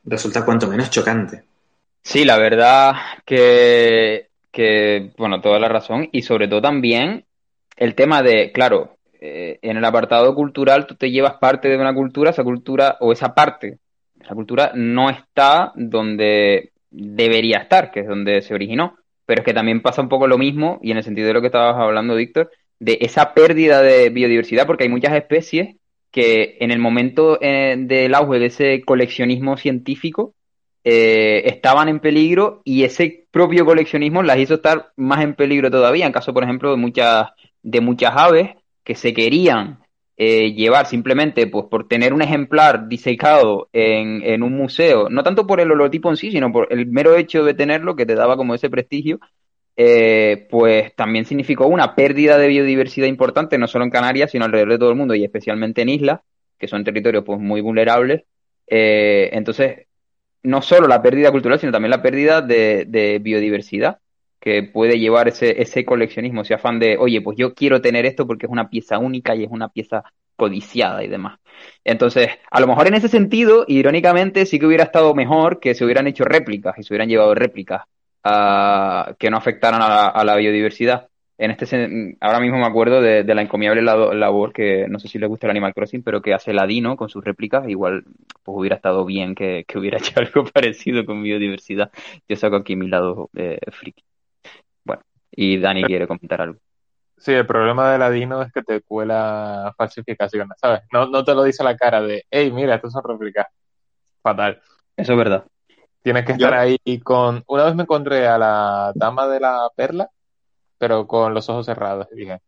[0.03, 1.43] resulta cuanto menos chocante.
[2.01, 2.93] Sí, la verdad
[3.25, 6.09] que, que, bueno, toda la razón.
[6.11, 7.25] Y sobre todo también
[7.77, 8.94] el tema de, claro,
[9.25, 13.11] eh, en el apartado cultural tú te llevas parte de una cultura, esa cultura o
[13.11, 13.79] esa parte,
[14.19, 18.97] esa cultura no está donde debería estar, que es donde se originó.
[19.25, 21.41] Pero es que también pasa un poco lo mismo, y en el sentido de lo
[21.41, 25.77] que estabas hablando, Víctor, de esa pérdida de biodiversidad, porque hay muchas especies
[26.11, 30.35] que en el momento eh, del auge de ese coleccionismo científico,
[30.87, 36.05] eh, estaban en peligro y ese propio coleccionismo las hizo estar más en peligro todavía.
[36.05, 37.29] En caso, por ejemplo, de muchas,
[37.63, 38.51] de muchas aves
[38.85, 39.79] que se querían
[40.15, 45.45] eh, llevar simplemente pues por tener un ejemplar disecado en, en, un museo, no tanto
[45.45, 48.37] por el holotipo en sí, sino por el mero hecho de tenerlo que te daba
[48.37, 49.19] como ese prestigio,
[49.75, 54.71] eh, pues también significó una pérdida de biodiversidad importante, no solo en Canarias, sino alrededor
[54.71, 56.21] de todo el mundo y especialmente en islas,
[56.57, 58.23] que son territorios pues muy vulnerables.
[58.67, 59.87] Eh, entonces,
[60.43, 63.99] no solo la pérdida cultural, sino también la pérdida de, de biodiversidad
[64.45, 68.27] que puede llevar ese, ese coleccionismo, ese afán de, oye, pues yo quiero tener esto
[68.27, 70.03] porque es una pieza única y es una pieza
[70.35, 71.39] codiciada y demás.
[71.83, 75.83] Entonces, a lo mejor en ese sentido, irónicamente, sí que hubiera estado mejor que se
[75.83, 77.85] hubieran hecho réplicas y se hubieran llevado réplicas
[78.23, 81.09] uh, que no afectaran a la, biodiversidad.
[81.39, 85.27] En este ahora mismo me acuerdo de, la encomiable labor que no sé si le
[85.27, 87.67] gusta el Animal Crossing, pero que hace Ladino con sus réplicas.
[87.67, 88.03] Igual
[88.43, 91.91] pues hubiera estado bien que, que hubiera hecho algo parecido con biodiversidad.
[92.29, 94.03] Yo saco aquí mi lado eh, friki.
[95.35, 96.59] Y Dani quiere comentar algo.
[97.17, 100.81] Sí, el problema de Ladino es que te cuela falsificaciones, ¿sabes?
[100.91, 103.47] No, no te lo dice a la cara de, hey, mira, estos son réplicas.
[104.21, 104.61] Fatal.
[104.97, 105.45] Eso es verdad.
[106.01, 106.59] Tienes que estar Yo...
[106.59, 107.43] ahí con...
[107.47, 110.09] Una vez me encontré a la dama de la perla,
[110.77, 112.07] pero con los ojos cerrados.
[112.11, 112.39] Y dije,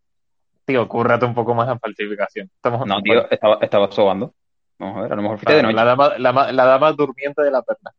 [0.65, 2.50] tío, cúrrate un poco más en falsificación.
[2.56, 4.34] Estamos no, tío, estaba, estaba sobando.
[4.80, 5.76] Vamos a ver, a lo mejor fuiste de noche.
[5.76, 7.93] La dama, la, la dama durmiente de la perla.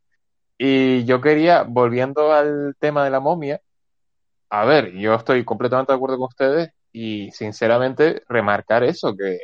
[0.56, 3.60] Y yo quería, volviendo al tema de la momia,
[4.50, 9.38] a ver, yo estoy completamente de acuerdo con ustedes y sinceramente remarcar eso, que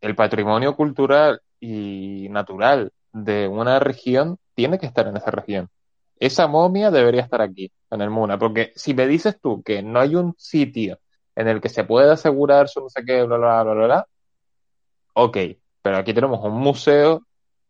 [0.00, 5.68] el patrimonio cultural y natural de una región tiene que estar en esa región.
[6.18, 10.00] Esa momia debería estar aquí, en el Muna, porque si me dices tú que no
[10.00, 10.98] hay un sitio
[11.34, 14.06] en el que se pueda asegurar su no sé qué, bla, bla, bla, bla, bla,
[15.14, 15.36] ok,
[15.82, 17.22] pero aquí tenemos un museo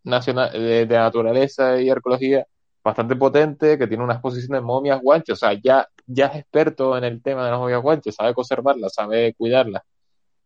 [0.04, 2.46] nacional de, de naturaleza y arqueología
[2.82, 6.96] bastante potente, que tiene una exposición de momias guanches, o sea, ya, ya es experto
[6.96, 9.82] en el tema de las momias guanches, sabe conservarlas, sabe cuidarlas.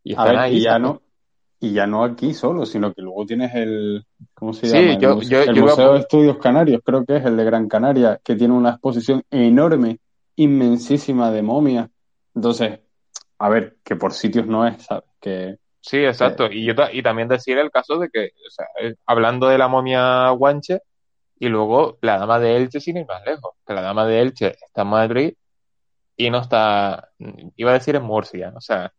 [0.03, 1.03] Y, a ver, ahí, y ya no,
[1.61, 4.95] y ya no aquí solo, sino que luego tienes el, ¿cómo se llama?
[4.95, 5.95] Sí, yo, el, yo, el yo Museo a...
[5.95, 9.99] de Estudios Canarios, creo que es el de Gran Canaria, que tiene una exposición enorme,
[10.37, 11.89] inmensísima de momias.
[12.35, 12.81] Entonces,
[13.39, 15.05] a ver, que por sitios no es, ¿sabes?
[15.21, 16.51] Que, Sí, exacto.
[16.51, 19.69] Y, yo, y también decir el caso de que, o sea, eh, hablando de la
[19.69, 20.81] momia guanche,
[21.39, 24.55] y luego la dama de Elche sin ir más lejos, que la dama de Elche
[24.67, 25.35] está en Madrid
[26.17, 27.11] y no está,
[27.57, 28.93] iba a decir en Murcia, o sea,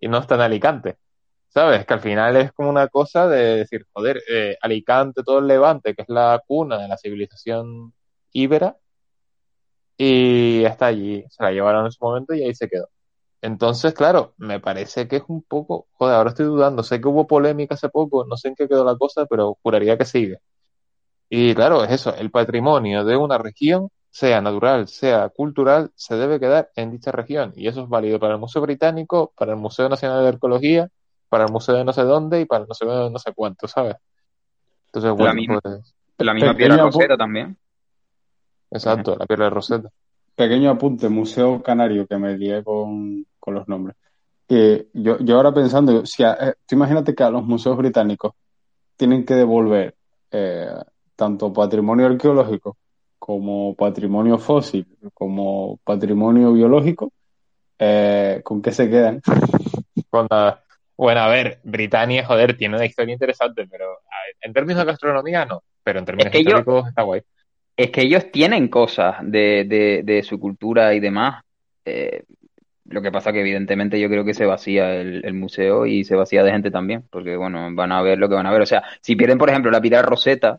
[0.00, 0.98] y no está en Alicante.
[1.48, 1.84] ¿Sabes?
[1.86, 5.94] Que al final es como una cosa de decir, joder, eh, Alicante, todo el Levante,
[5.94, 7.92] que es la cuna de la civilización
[8.32, 8.76] íbera,
[9.96, 12.88] y está allí, se la llevaron en su momento y ahí se quedó.
[13.42, 17.26] Entonces, claro, me parece que es un poco, joder, ahora estoy dudando, sé que hubo
[17.26, 20.38] polémica hace poco, no sé en qué quedó la cosa, pero juraría que sigue.
[21.28, 26.38] Y claro, es eso, el patrimonio de una región, sea natural, sea cultural, se debe
[26.38, 27.54] quedar en dicha región.
[27.56, 30.90] Y eso es válido para el Museo Británico, para el Museo Nacional de Arqueología,
[31.30, 33.66] para el Museo de no sé dónde y para el Museo de no sé cuánto,
[33.66, 33.96] ¿sabes?
[34.86, 35.94] Entonces, bueno, la misma, pues...
[36.18, 37.56] la misma piedra roseta también.
[38.70, 39.88] Exacto, la piedra de roseta.
[40.36, 43.96] Pequeño apunte, Museo Canario, que me lié con, con los nombres.
[44.46, 48.34] Eh, yo, yo ahora pensando, si a, eh, tú imagínate que a los museos británicos
[48.94, 49.94] tienen que devolver
[50.30, 50.74] eh,
[51.16, 52.76] tanto patrimonio arqueológico
[53.24, 57.12] como patrimonio fósil, como patrimonio biológico,
[57.78, 59.22] eh, ¿con qué se quedan?
[60.10, 60.58] Cuando,
[60.96, 65.44] bueno, a ver, Britania, joder, tiene una historia interesante, pero ver, en términos de gastronomía
[65.44, 67.22] no, pero en términos Es que históricos yo- está guay.
[67.76, 71.44] Es que ellos tienen cosas de, de, de su cultura y demás.
[71.84, 72.24] Eh,
[72.86, 76.16] lo que pasa que evidentemente yo creo que se vacía el, el museo y se
[76.16, 78.62] vacía de gente también, porque bueno, van a ver lo que van a ver.
[78.62, 80.58] O sea, si pierden, por ejemplo, la piedra Rosetta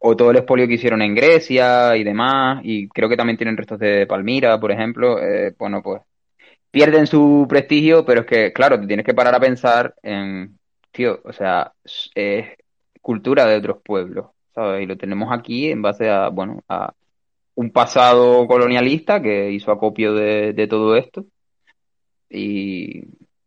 [0.00, 3.56] o todo el expolio que hicieron en Grecia y demás, y creo que también tienen
[3.56, 6.02] restos de Palmira, por ejemplo, eh, bueno, pues
[6.70, 10.58] pierden su prestigio, pero es que, claro, te tienes que parar a pensar en,
[10.92, 11.72] tío, o sea,
[12.14, 12.46] es
[13.00, 14.82] cultura de otros pueblos, ¿sabes?
[14.82, 16.92] Y lo tenemos aquí en base a, bueno, a
[17.56, 21.26] un pasado colonialista que hizo acopio de, de todo esto.
[22.28, 23.02] Y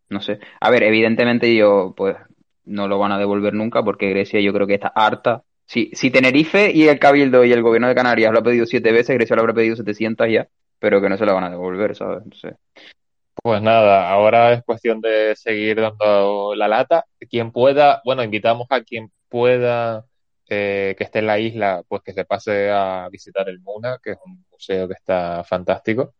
[0.08, 0.38] no sé.
[0.60, 2.16] A ver, evidentemente yo, pues,
[2.64, 5.42] no lo van a devolver nunca porque Grecia yo creo que está harta.
[5.66, 8.92] Si, si Tenerife y el Cabildo y el gobierno de Canarias lo ha pedido siete
[8.92, 10.46] veces, Grecia lo habrá pedido 700 ya,
[10.78, 12.18] pero que no se lo van a devolver, ¿sabes?
[12.24, 12.54] Entonces,
[13.42, 17.04] Pues nada, ahora es cuestión de seguir dando la lata.
[17.30, 20.04] Quien pueda, bueno, invitamos a quien pueda
[20.48, 24.10] eh, que esté en la isla, pues que se pase a visitar el Muna, que
[24.12, 26.12] es un museo que está fantástico.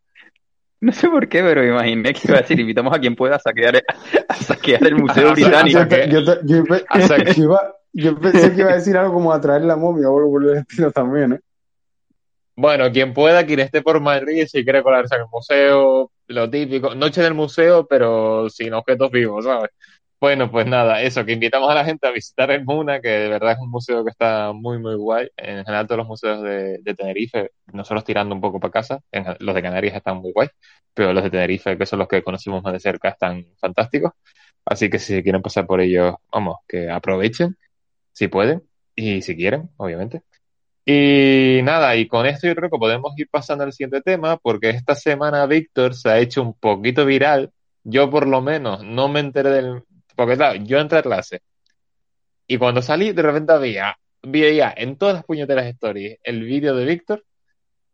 [0.81, 3.39] no sé por qué, pero imaginé que iba a decir, invitamos a quien pueda a
[3.39, 3.83] saquear,
[4.27, 5.79] a saquear el Museo A sa- Británico.
[6.43, 6.57] Yo,
[7.37, 10.43] iba- yo pensé que iba a decir algo como atraer la momia o algo por
[10.43, 11.39] el estilo también, ¿eh?
[12.57, 16.93] Bueno, quien pueda, quien esté por Madrid, si quiere colarse en el museo, lo típico,
[16.95, 19.71] noche del museo, pero sin objetos vivos, ¿sabes?
[20.19, 23.29] Bueno, pues nada, eso, que invitamos a la gente a visitar el Muna, que de
[23.29, 25.29] verdad es un museo que está muy, muy guay.
[25.37, 28.99] En general, todos los museos de, de Tenerife, nosotros tirando un poco para casa,
[29.39, 30.47] los de Canarias están muy guay,
[30.93, 34.13] pero los de Tenerife, que son los que conocimos más de cerca, están fantásticos.
[34.65, 37.55] Así que si quieren pasar por ellos, vamos, que aprovechen,
[38.15, 38.63] si pueden,
[38.95, 40.21] y si quieren, obviamente.
[40.85, 44.69] Y nada, y con esto yo creo que podemos ir pasando al siguiente tema, porque
[44.69, 47.51] esta semana Víctor se ha hecho un poquito viral.
[47.83, 49.83] Yo por lo menos no me enteré del...
[50.15, 51.41] Porque claro, yo entré a clase
[52.47, 56.85] y cuando salí de repente había, veía en todas las puñeteras stories el vídeo de
[56.85, 57.25] Víctor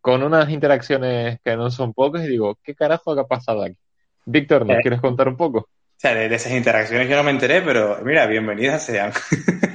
[0.01, 3.77] con unas interacciones que no son pocas y digo, ¿qué carajo ha pasado aquí?
[4.25, 4.81] Víctor, ¿nos Eh.
[4.81, 5.67] quieres contar un poco?
[6.01, 9.11] O sea, de, de esas interacciones yo no me enteré, pero mira, bienvenidas sean.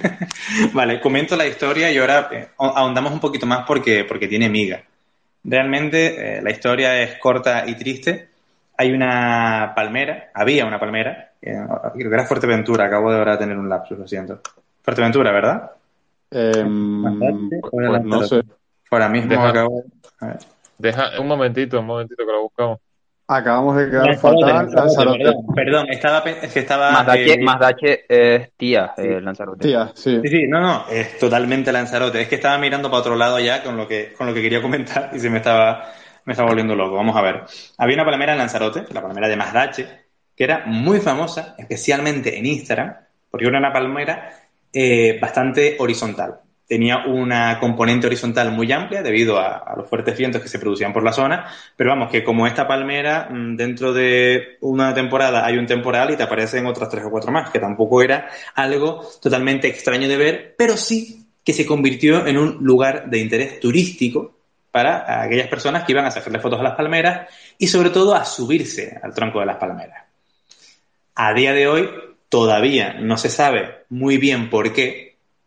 [0.75, 4.83] vale, comento la historia y ahora eh, ahondamos un poquito más porque, porque tiene miga.
[5.45, 8.29] Realmente eh, la historia es corta y triste.
[8.77, 11.65] Hay una palmera, había una palmera, eh,
[11.95, 14.41] creo que era Fuerteventura, acabo de ahora tener un lapsus, lo siento.
[14.83, 15.71] Fuerteventura, ¿verdad?
[16.33, 18.43] Em, pues, pues no sé.
[18.91, 19.85] Ahora mismo Deja- acabo.
[20.19, 20.39] A ver.
[20.77, 22.81] Deja un momentito, un momentito que lo buscamos.
[23.29, 24.71] Acabamos de quedar fatal.
[24.73, 26.93] Lanzarote, perdón, perdón, estaba, es que estaba.
[26.93, 29.67] Mazdache, eh, Mazdache es tía, eh, Lanzarote.
[29.67, 30.21] Tía, sí.
[30.23, 32.21] Sí, sí, no, no, es totalmente Lanzarote.
[32.21, 34.63] Es que estaba mirando para otro lado ya con lo que, con lo que quería
[34.63, 35.93] comentar y se me estaba,
[36.25, 36.95] me estaba volviendo loco.
[36.95, 37.43] Vamos a ver.
[37.79, 39.89] Había una palmera en Lanzarote, la palmera de Mazdache,
[40.37, 42.95] que era muy famosa, especialmente en Instagram,
[43.29, 44.31] porque era una palmera
[44.73, 46.43] eh, bastante horizontal.
[46.67, 51.05] Tenía una componente horizontal muy amplia debido a, los fuertes vientos que se producían por
[51.05, 51.47] la zona,
[51.77, 56.17] pero vamos, que como esta palmera, mm, dentro de una temporada hay un temporal y
[56.17, 60.55] te aparecen otras tres o cuatro más, que tampoco era algo totalmente extraño de ver,
[60.59, 64.35] pero sí que se convirtió en un lugar de interés turístico
[64.73, 68.25] para aquellas personas que iban a sacarle fotos a las palmeras y sobre todo a
[68.25, 70.05] subirse al tronco de las palmeras.
[71.15, 71.89] A día de hoy
[72.29, 75.06] todavía no se sabe muy bien por qué,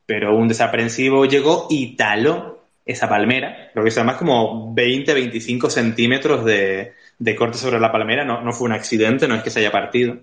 [0.09, 6.43] pero un desaprensivo llegó y taló esa palmera, creo que son más como 20-25 centímetros
[6.43, 9.59] de, de corte sobre la palmera, no, no fue un accidente, no es que se
[9.59, 10.17] haya partido.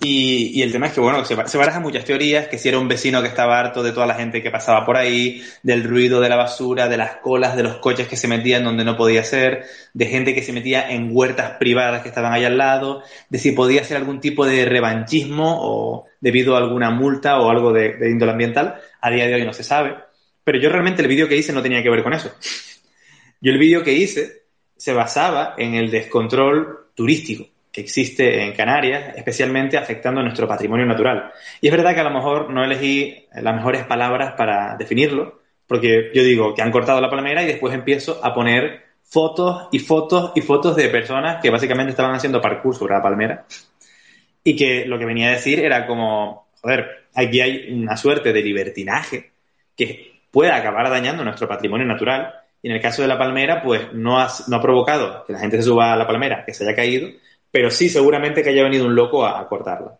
[0.00, 2.88] Y, el tema es que, bueno, se, se barajan muchas teorías, que si era un
[2.88, 6.28] vecino que estaba harto de toda la gente que pasaba por ahí, del ruido de
[6.28, 9.64] la basura, de las colas de los coches que se metían donde no podía ser,
[9.92, 13.52] de gente que se metía en huertas privadas que estaban ahí al lado, de si
[13.52, 18.10] podía ser algún tipo de revanchismo o debido a alguna multa o algo de, de
[18.10, 18.76] índole ambiental.
[19.00, 19.94] A día de hoy no se sabe.
[20.42, 22.32] Pero yo realmente el vídeo que hice no tenía que ver con eso.
[23.40, 24.44] Yo el vídeo que hice
[24.76, 30.86] se basaba en el descontrol turístico que existe en Canarias, especialmente afectando a nuestro patrimonio
[30.86, 31.32] natural.
[31.60, 36.12] Y es verdad que a lo mejor no elegí las mejores palabras para definirlo, porque
[36.14, 40.30] yo digo que han cortado la palmera y después empiezo a poner fotos y fotos
[40.36, 43.44] y fotos de personas que básicamente estaban haciendo parkour sobre la palmera
[44.44, 48.40] y que lo que venía a decir era como, joder, aquí hay una suerte de
[48.40, 49.32] libertinaje
[49.76, 53.92] que puede acabar dañando nuestro patrimonio natural y en el caso de la palmera, pues
[53.92, 56.64] no ha, no ha provocado que la gente se suba a la palmera, que se
[56.64, 57.08] haya caído,
[57.54, 59.96] pero sí seguramente que haya venido un loco a, a cortarla.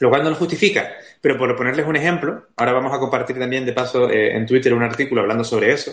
[0.00, 3.64] Lo cual no lo justifica, pero por ponerles un ejemplo, ahora vamos a compartir también
[3.64, 5.90] de paso eh, en Twitter un artículo hablando sobre eso,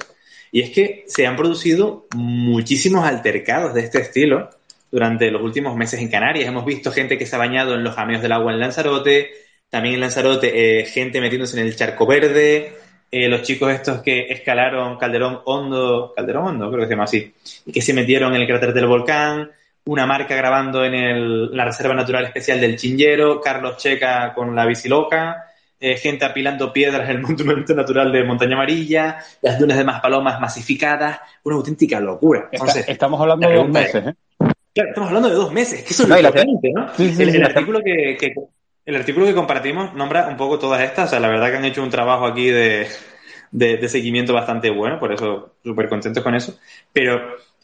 [0.51, 4.49] y es que se han producido muchísimos altercados de este estilo
[4.91, 6.49] durante los últimos meses en Canarias.
[6.49, 9.31] Hemos visto gente que se ha bañado en los jameos del agua en Lanzarote,
[9.69, 12.73] también en Lanzarote eh, gente metiéndose en el charco verde,
[13.09, 17.33] eh, los chicos estos que escalaron Calderón Hondo, Calderón Hondo, creo que se llama así,
[17.65, 19.51] y que se metieron en el cráter del volcán,
[19.85, 24.65] una marca grabando en el, la Reserva Natural Especial del Chinllero, Carlos Checa con la
[24.65, 25.45] biciloca,
[25.79, 30.39] eh, gente apilando piedras en el Monumento Natural de Montaña Amarilla, las dunas de Maspalomas
[30.39, 32.41] masificadas, una auténtica locura.
[32.51, 34.13] Está- Entonces, estamos hablando de dos meses, ¿eh?
[34.73, 36.87] Claro, estamos hablando de dos meses, que eso es No, lo la- importante, ¿no?
[36.95, 37.37] Sí, sí, el, sí.
[37.37, 38.33] el artículo que, que-
[38.85, 41.65] el artículo que compartimos nombra un poco todas estas, o sea, la verdad que han
[41.65, 42.87] hecho un trabajo aquí de,
[43.51, 46.57] de, de seguimiento bastante bueno, por eso súper contentos con eso,
[46.93, 47.19] pero,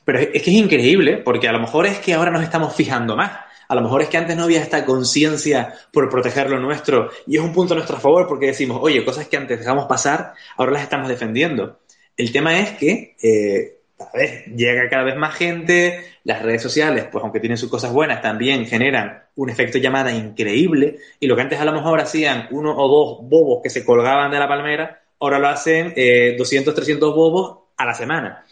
[0.07, 3.17] pero es que es increíble, porque a lo mejor es que ahora nos estamos fijando
[3.17, 7.09] más, a lo mejor es que antes no había esta conciencia por proteger lo nuestro,
[7.25, 10.31] y es un punto a nuestro favor porque decimos, oye, cosas que antes dejamos pasar,
[10.55, 11.79] ahora las estamos defendiendo.
[12.15, 17.09] El tema es que, eh, a ver, llega cada vez más gente, las redes sociales,
[17.11, 21.41] pues aunque tienen sus cosas buenas, también generan un efecto llamada increíble, y lo que
[21.41, 25.01] antes a lo mejor hacían uno o dos bobos que se colgaban de la palmera,
[25.19, 28.45] ahora lo hacen eh, 200, 300 bobos a la semana.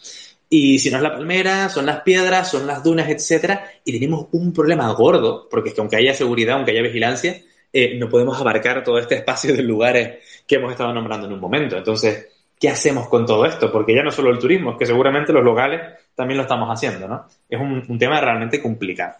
[0.48, 4.28] Y si no es la palmera, son las piedras, son las dunas, etcétera, y tenemos
[4.32, 7.42] un problema gordo, porque es que aunque haya seguridad, aunque haya vigilancia,
[7.72, 11.40] eh, no podemos abarcar todo este espacio de lugares que hemos estado nombrando en un
[11.40, 11.76] momento.
[11.76, 12.28] Entonces,
[12.60, 13.72] ¿qué hacemos con todo esto?
[13.72, 15.80] Porque ya no solo el turismo, es que seguramente los locales
[16.14, 17.26] también lo estamos haciendo, ¿no?
[17.48, 19.16] Es un, un tema realmente complicado.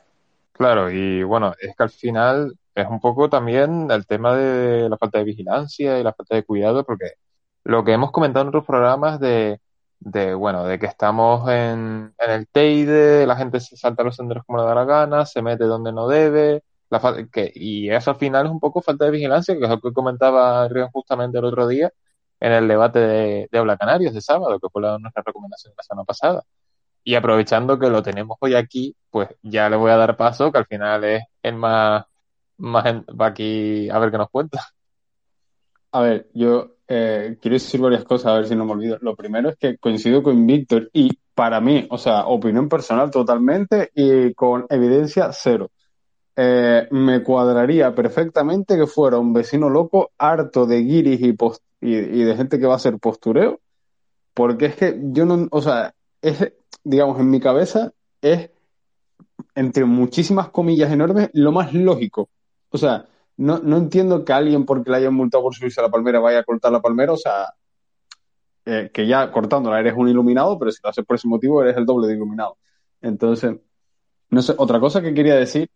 [0.53, 4.97] Claro, y bueno, es que al final es un poco también el tema de la
[4.97, 7.15] falta de vigilancia y la falta de cuidado, porque
[7.65, 9.59] lo que hemos comentado en otros programas de,
[10.01, 14.45] de bueno, de que estamos en, en el Teide, la gente se salta los senderos
[14.45, 17.01] como le da la gana, se mete donde no debe, la
[17.33, 19.93] que, y eso al final es un poco falta de vigilancia, que es lo que
[19.93, 21.91] comentaba Rion justamente el otro día
[22.41, 25.77] en el debate de, de Habla Canarios de sábado, que fue la, nuestra recomendación de
[25.79, 26.45] la semana pasada.
[27.03, 30.59] Y aprovechando que lo tenemos hoy aquí, pues ya le voy a dar paso, que
[30.59, 32.05] al final es el más,
[32.59, 34.61] más va aquí a ver qué nos cuenta.
[35.93, 38.99] A ver, yo eh, quiero decir varias cosas, a ver si no me olvido.
[39.01, 43.91] Lo primero es que coincido con Víctor y para mí, o sea, opinión personal totalmente
[43.95, 45.71] y con evidencia cero.
[46.37, 51.21] Eh, me cuadraría perfectamente que fuera un vecino loco harto de guiris
[51.81, 53.61] y, de gente que va a hacer postureo,
[54.35, 55.95] porque es que yo no, o sea,
[56.85, 58.51] digamos, en mi cabeza es,
[59.55, 62.29] entre muchísimas comillas enormes, lo más lógico.
[62.71, 63.07] O sea,
[63.37, 66.41] no, no entiendo que alguien porque le hayan multado por subirse a la palmera vaya
[66.41, 67.53] a cortar la palmera, o sea,
[68.65, 71.77] eh, que ya cortándola eres un iluminado, pero si lo haces por ese motivo eres
[71.77, 72.57] el doble de iluminado.
[73.01, 73.57] Entonces,
[74.31, 75.71] no sé, otra cosa que quería decir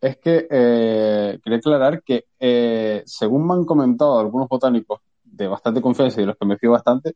[0.00, 5.80] es que eh, quería aclarar que eh, según me han comentado algunos botánicos de bastante
[5.80, 7.14] confianza y de los que me fío bastante,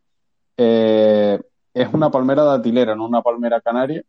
[0.57, 1.39] eh,
[1.75, 4.03] es una palmera datilera, no una palmera canaria.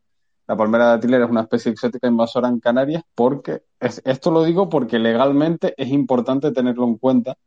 [0.49, 4.67] La palmera datilera es una especie exótica invasora en Canarias porque, es- esto lo digo
[4.67, 7.37] porque legalmente es importante tenerlo en cuenta,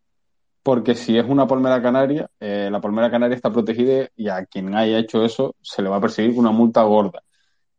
[0.62, 4.74] porque si es una palmera canaria, eh, la palmera canaria está protegida y a quien
[4.76, 7.22] haya hecho eso se le va a perseguir una multa gorda.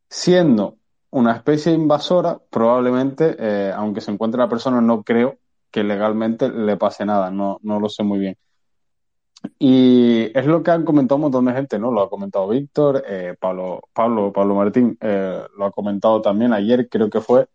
[0.10, 0.78] Siendo
[1.12, 5.38] una especie invasora, probablemente, eh, aunque se encuentre la persona, no creo
[5.72, 8.38] que legalmente le pase nada, no, no lo sé muy bien.
[9.60, 11.92] Y es lo que han comentado un montón de gente, ¿no?
[11.92, 16.88] Lo ha comentado Víctor, eh, Pablo, Pablo, Pablo Martín, eh, lo ha comentado también ayer,
[16.90, 17.48] creo que fue,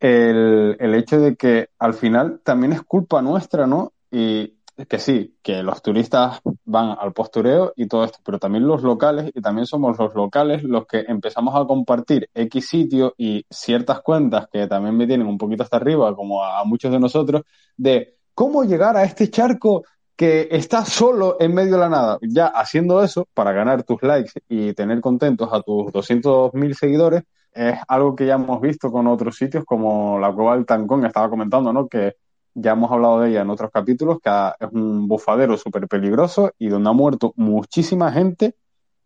[0.00, 3.92] el, el hecho de que al final también es culpa nuestra, ¿no?
[4.10, 4.54] Y
[4.88, 9.30] que sí, que los turistas van al postureo y todo esto, pero también los locales,
[9.32, 14.48] y también somos los locales los que empezamos a compartir X sitio y ciertas cuentas
[14.52, 17.42] que también me tienen un poquito hasta arriba, como a, a muchos de nosotros,
[17.76, 19.84] de cómo llegar a este charco
[20.16, 22.18] que está solo en medio de la nada.
[22.22, 27.78] Ya haciendo eso, para ganar tus likes y tener contentos a tus 200.000 seguidores, es
[27.88, 31.72] algo que ya hemos visto con otros sitios como la Cueva del Tancón, estaba comentando,
[31.72, 31.88] ¿no?
[31.88, 32.16] Que
[32.54, 36.68] ya hemos hablado de ella en otros capítulos, que es un bufadero súper peligroso y
[36.68, 38.54] donde ha muerto muchísima gente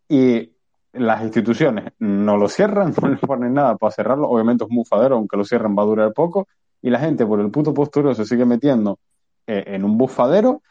[0.07, 0.51] y
[0.93, 4.29] las instituciones no lo cierran, no le ponen nada para cerrarlo.
[4.29, 6.47] Obviamente es un bufadero, aunque lo cierren va a durar poco.
[6.81, 8.99] Y la gente por el puto postureo se sigue metiendo
[9.45, 10.61] eh, en un bufadero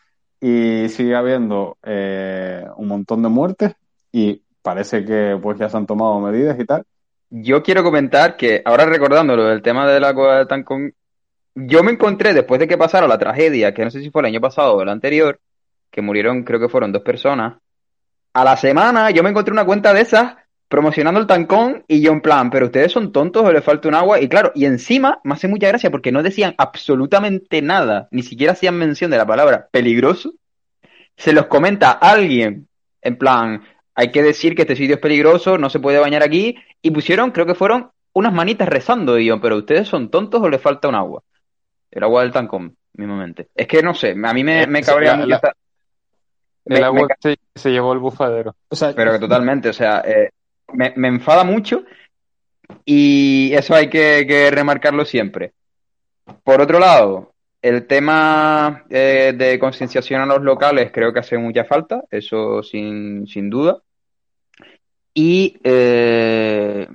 [0.40, 3.74] y sigue habiendo eh, un montón de muertes
[4.12, 6.84] y parece que pues ya se han tomado medidas y tal.
[7.30, 10.94] Yo quiero comentar que, ahora recordando lo del tema de la cueva de Tancón,
[11.54, 14.26] yo me encontré después de que pasara la tragedia, que no sé si fue el
[14.26, 15.40] año pasado o el anterior,
[15.90, 17.58] que murieron, creo que fueron dos personas.
[18.32, 20.36] A la semana yo me encontré una cuenta de esas
[20.68, 23.94] promocionando el tancón y yo en plan, pero ustedes son tontos o les falta un
[23.94, 24.20] agua.
[24.20, 28.52] Y claro, y encima me hace mucha gracia porque no decían absolutamente nada, ni siquiera
[28.52, 30.34] hacían mención de la palabra peligroso.
[31.16, 32.68] Se los comenta alguien,
[33.02, 33.62] en plan,
[33.94, 36.56] hay que decir que este sitio es peligroso, no se puede bañar aquí.
[36.82, 39.18] Y pusieron, creo que fueron unas manitas rezando.
[39.18, 41.22] Y yo, pero ustedes son tontos o les falta un agua.
[41.90, 43.48] El agua del tancón, mismamente.
[43.54, 45.40] Es que no sé, a mí me, me cabrea mucho
[46.66, 48.54] El me- me agua se, se llevó el bufadero.
[48.68, 50.30] O sea, Pero que totalmente, o sea, eh,
[50.72, 51.84] me, enfada mucho
[52.84, 55.52] y eso hay que, que remarcarlo siempre.
[56.44, 61.64] Por otro lado, el tema eh, de concienciación a los locales creo que hace mucha
[61.64, 63.82] falta, eso sin, sin duda.
[65.14, 66.86] Y eh,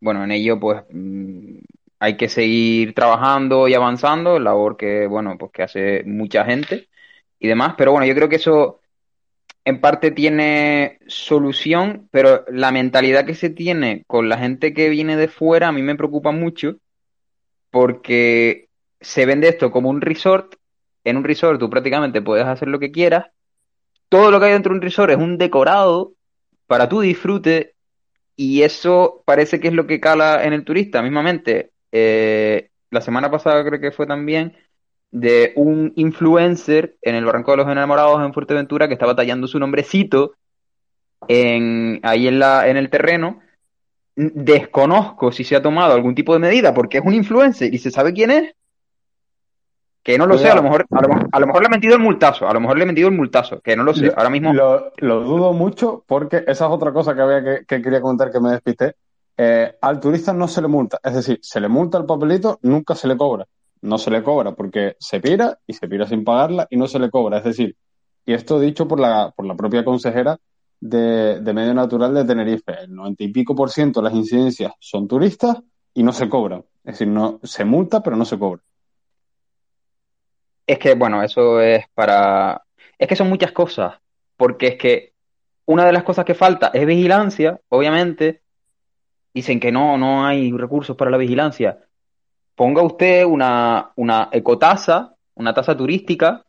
[0.00, 1.58] bueno, en ello pues mm,
[2.00, 6.88] hay que seguir trabajando y avanzando, labor que, bueno, pues que hace mucha gente
[7.38, 8.80] y demás, pero bueno, yo creo que eso
[9.68, 15.14] en parte tiene solución, pero la mentalidad que se tiene con la gente que viene
[15.14, 16.76] de fuera a mí me preocupa mucho
[17.70, 20.54] porque se vende esto como un resort.
[21.04, 23.26] En un resort tú prácticamente puedes hacer lo que quieras.
[24.08, 26.14] Todo lo que hay dentro de un resort es un decorado
[26.66, 27.74] para tu disfrute
[28.36, 31.02] y eso parece que es lo que cala en el turista.
[31.02, 34.56] Mismamente, eh, la semana pasada creo que fue también
[35.10, 39.58] de un influencer en el Barranco de los Enamorados en Fuerteventura que estaba tallando su
[39.58, 40.34] nombrecito
[41.26, 43.40] en, ahí en, la, en el terreno.
[44.16, 47.90] Desconozco si se ha tomado algún tipo de medida porque es un influencer y se
[47.90, 48.52] sabe quién es.
[50.02, 51.70] Que no lo sé, a lo mejor, a lo, mejor- a lo mejor le he
[51.70, 54.10] metido el multazo, a lo mejor le he metido el multazo, que no lo sé,
[54.16, 54.54] ahora mismo.
[54.54, 58.32] Lo, lo dudo mucho porque esa es otra cosa que, había que, que quería comentar
[58.32, 58.94] que me despisté.
[59.36, 62.94] Eh, al turista no se le multa, es decir, se le multa el papelito, nunca
[62.94, 63.46] se le cobra.
[63.82, 66.98] No se le cobra porque se pira y se pira sin pagarla y no se
[66.98, 67.38] le cobra.
[67.38, 67.76] Es decir,
[68.26, 70.38] y esto dicho por la, por la propia consejera
[70.80, 74.72] de, de Medio Natural de Tenerife, el 90 y pico por ciento de las incidencias
[74.78, 75.56] son turistas
[75.94, 76.64] y no se cobran.
[76.84, 78.62] Es decir, no, se multa pero no se cobra.
[80.66, 82.62] Es que, bueno, eso es para.
[82.98, 83.94] Es que son muchas cosas.
[84.36, 85.14] Porque es que
[85.64, 88.42] una de las cosas que falta es vigilancia, obviamente.
[89.32, 91.78] Dicen que no, no hay recursos para la vigilancia.
[92.58, 96.44] Ponga usted una, una ecotasa, una tasa turística,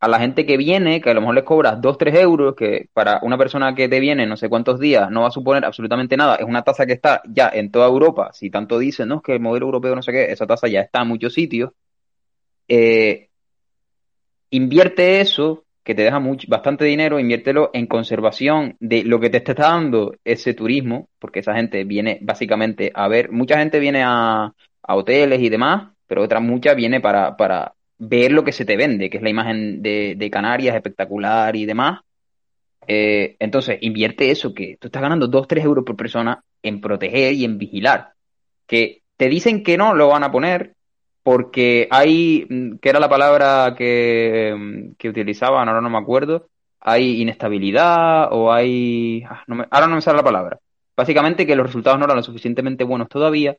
[0.00, 2.88] a la gente que viene, que a lo mejor les cobras 2, 3 euros, que
[2.92, 6.16] para una persona que te viene no sé cuántos días no va a suponer absolutamente
[6.16, 6.34] nada.
[6.34, 8.32] Es una tasa que está ya en toda Europa.
[8.32, 10.80] Si tanto dicen, no, es que el modelo europeo no sé qué, esa tasa ya
[10.80, 11.70] está en muchos sitios.
[12.66, 13.28] Eh,
[14.50, 19.54] invierte eso, que te deja bastante dinero, inviértelo en conservación de lo que te está
[19.54, 24.52] dando ese turismo, porque esa gente viene básicamente a ver, mucha gente viene a,
[24.82, 28.76] a hoteles y demás, pero otra mucha viene para, para ver lo que se te
[28.76, 32.00] vende, que es la imagen de, de Canarias espectacular y demás.
[32.86, 37.32] Eh, entonces, invierte eso, que tú estás ganando 2, 3 euros por persona en proteger
[37.34, 38.12] y en vigilar.
[38.66, 40.74] Que te dicen que no lo van a poner,
[41.22, 46.48] porque hay, mm, que era la palabra que, mm, que utilizaban, ahora no me acuerdo,
[46.80, 49.22] hay inestabilidad o hay...
[49.28, 50.58] ah, ahora no me sale la palabra.
[50.96, 53.56] Básicamente que los resultados no eran lo suficientemente buenos todavía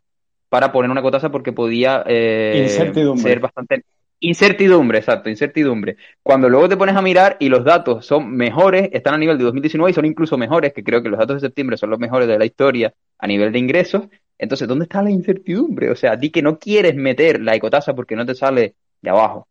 [0.53, 3.23] para poner una cotasa porque podía eh, Incertidumbre.
[3.27, 3.85] ser bastante...
[4.19, 5.97] Incertidumbre, exacto, incertidumbre.
[6.21, 9.45] Cuando luego te pones a mirar y los datos son mejores, están a nivel de
[9.45, 12.27] 2019 y son incluso mejores, que creo que los datos de septiembre son los mejores
[12.27, 14.03] de la historia a nivel de ingresos,
[14.37, 15.89] entonces, ¿dónde está la incertidumbre?
[15.89, 19.47] O sea, di que no quieres meter la ecotasa porque no te sale de abajo.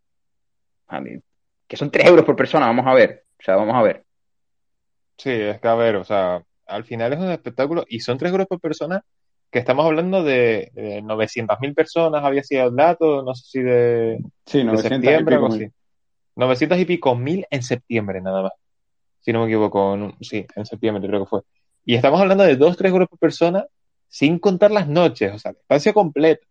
[0.87, 1.19] A mí,
[1.67, 3.25] que son 3 euros por persona, vamos a ver.
[3.41, 4.05] O sea, vamos a ver.
[5.17, 8.31] Sí, es que a ver, o sea, al final es un espectáculo y son 3
[8.31, 9.05] euros por persona
[9.53, 14.25] que estamos hablando de, de 900.000 personas, había sido el dato, no sé si de,
[14.47, 15.65] Sí, de 900 y septiembre, pico algo mil.
[15.67, 15.73] así.
[16.37, 18.53] 900 y pico mil en septiembre nada más.
[19.21, 21.43] Si no me equivoco, en sí, en septiembre creo que fue.
[21.85, 23.67] Y estamos hablando de 2, 3 euros por persona
[24.09, 26.47] sin contar las noches, o sea, el espacio completo.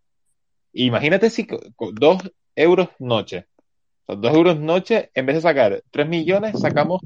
[0.74, 1.48] Imagínate si
[1.80, 3.48] 2 euros noche.
[4.06, 7.02] O sea, 2 euros noche, en vez de sacar 3 millones, sacamos,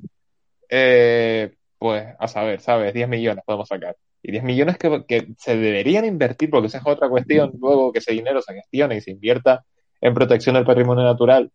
[0.70, 2.94] eh, pues, a saber, ¿sabes?
[2.94, 3.96] 10 millones podemos sacar.
[4.28, 8.00] Y 10 millones que, que se deberían invertir, porque esa es otra cuestión, luego que
[8.00, 9.64] ese dinero se gestione y se invierta
[10.02, 11.52] en protección del patrimonio natural.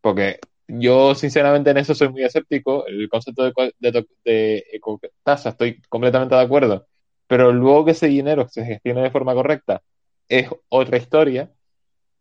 [0.00, 2.86] Porque yo, sinceramente, en eso soy muy escéptico.
[2.88, 6.88] El concepto de, de, de ecotasa estoy completamente de acuerdo.
[7.28, 9.80] Pero luego que ese dinero se gestione de forma correcta
[10.28, 11.52] es otra historia.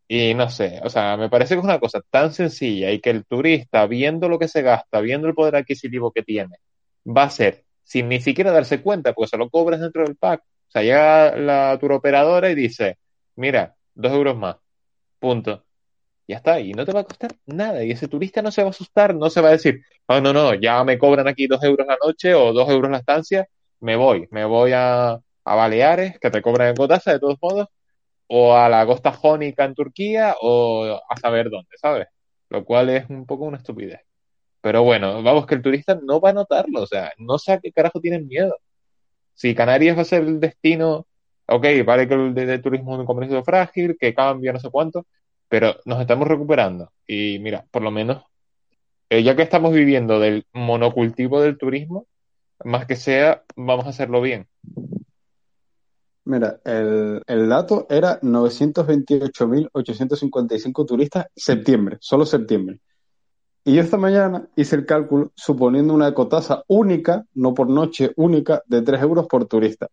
[0.08, 3.10] Y no sé, o sea, me parece que es una cosa tan sencilla y que
[3.10, 6.58] el turista, viendo lo que se gasta, viendo el poder adquisitivo que tiene,
[7.06, 10.42] va a ser sin ni siquiera darse cuenta, porque se lo cobras dentro del pack.
[10.42, 12.98] O sea, llega la turoperadora y dice,
[13.36, 14.58] mira, dos euros más,
[15.20, 15.66] punto.
[16.28, 17.84] Ya está, y no te va a costar nada.
[17.86, 20.34] Y ese turista no se va a asustar, no se va a decir, oh, no,
[20.34, 23.48] no, ya me cobran aquí dos euros la noche o dos euros la estancia,
[23.80, 27.68] me voy, me voy a, a Baleares, que te cobran en Cotasa de todos modos,
[28.28, 32.08] o a la costa jónica en Turquía, o a saber dónde, ¿sabes?
[32.50, 34.07] Lo cual es un poco una estupidez.
[34.68, 37.60] Pero bueno, vamos, que el turista no va a notarlo, o sea, no sé a
[37.62, 38.58] qué carajo tienen miedo.
[39.34, 41.08] Si Canarias va a ser el destino,
[41.48, 45.08] ok, vale que el turismo es un comercio frágil, que cambia, no sé cuánto,
[45.48, 46.92] pero nos estamos recuperando.
[47.08, 48.26] Y mira, por lo menos,
[49.10, 52.06] eh, ya que estamos viviendo del monocultivo del turismo,
[52.66, 54.50] más que sea, vamos a hacerlo bien.
[56.26, 62.82] Mira, el, el dato era 928.855 turistas septiembre, solo septiembre.
[63.68, 68.82] Y esta mañana hice el cálculo suponiendo una ecotasa única, no por noche, única, de
[68.82, 69.90] 3 euros por turista.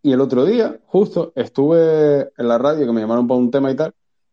[0.00, 3.72] Y el otro día, justo, estuve en la radio que me llamaron para un tema
[3.72, 3.92] y tal,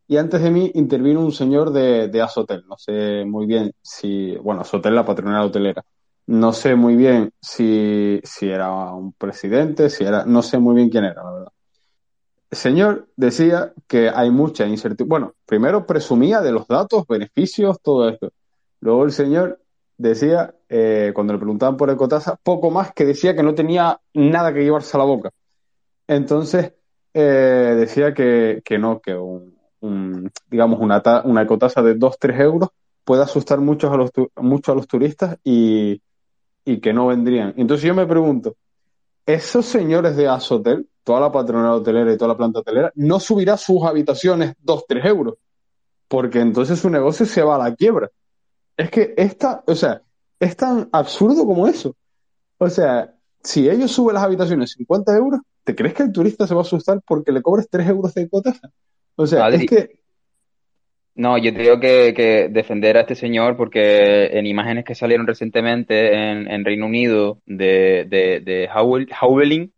[0.10, 2.66] y antes de mí intervino un señor de, de Asotel.
[2.68, 5.86] No sé muy bien si, bueno, Asotel, la patronal hotelera.
[6.26, 10.90] No sé muy bien si, si era un presidente, si era, no sé muy bien
[10.90, 11.52] quién era, la verdad.
[12.50, 15.20] El señor decía que hay mucha incertidumbre.
[15.20, 18.32] Bueno, primero presumía de los datos, beneficios, todo esto.
[18.82, 19.62] Luego el señor
[19.96, 24.52] decía, eh, cuando le preguntaban por Ecotasa, poco más que decía que no tenía nada
[24.56, 25.30] que llevarse a la boca.
[26.08, 26.74] Entonces,
[27.14, 29.59] eh, decía que, que no, que un,
[30.50, 32.70] digamos, una, ta- una ecotasa de 2-3 euros
[33.04, 36.02] puede asustar mucho a los, a los turistas y,
[36.66, 37.54] y que no vendrían.
[37.58, 38.56] Entonces yo me pregunto,
[39.26, 43.58] esos señores de Asotel, toda la patronal hotelera y toda la planta hotelera, no subirá
[43.58, 45.36] sus habitaciones 2-3 euros,
[46.08, 48.10] porque entonces su negocio se va a la quiebra.
[48.78, 50.02] Es que esta, o sea,
[50.40, 51.96] es tan absurdo como eso.
[52.58, 53.14] O sea,
[53.44, 56.64] si ellos suben las habitaciones 50 euros, ¿te crees que el turista se va a
[56.64, 58.72] asustar porque le cobres 3 euros de cotasa?
[59.20, 59.66] O sea, Adri.
[59.66, 59.90] es que,
[61.16, 66.14] No, yo tengo que, que defender a este señor porque en imágenes que salieron recientemente
[66.14, 68.70] en, en Reino Unido de, de,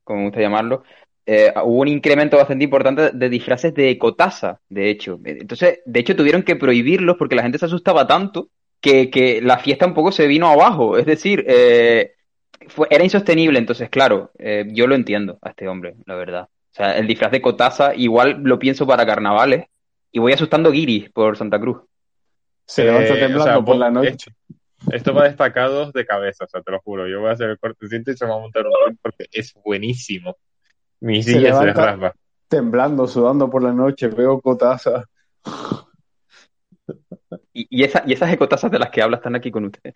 [0.04, 0.84] como me gusta llamarlo,
[1.26, 5.20] eh, hubo un incremento bastante importante de disfraces de ecotasa, de hecho.
[5.24, 9.58] Entonces, de hecho, tuvieron que prohibirlos porque la gente se asustaba tanto que, que la
[9.58, 10.96] fiesta un poco se vino abajo.
[10.98, 12.14] Es decir, eh,
[12.68, 13.58] fue, era insostenible.
[13.58, 16.50] Entonces, claro, eh, yo lo entiendo a este hombre, la verdad.
[16.72, 19.66] O sea, el disfraz de ecotasa igual lo pienso para carnavales
[20.12, 21.82] y voy asustando guiris por Santa Cruz.
[22.66, 24.32] se levanta Eh, temblando o sea, por la noche.
[24.92, 27.08] Esto va destacados de cabeza, o sea, te lo juro.
[27.08, 29.54] Yo voy a hacer el cortecito y se me va a montar un porque es
[29.64, 30.38] buenísimo.
[31.02, 32.16] Mi Se silla se levanta- raspa.
[32.48, 35.06] Temblando, sudando por la noche, veo cotasa.
[37.54, 39.96] Y, y, esa, y esas ecotasas de las que habla están aquí con ustedes.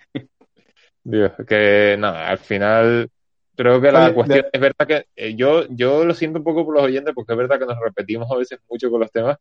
[1.04, 3.10] Dios, que nada, al final
[3.56, 6.43] creo que la Oye, cuestión de- es verdad que eh, yo, yo lo siento un
[6.45, 9.12] poco por los oyentes porque es verdad que nos repetimos a veces mucho con los
[9.12, 9.38] temas,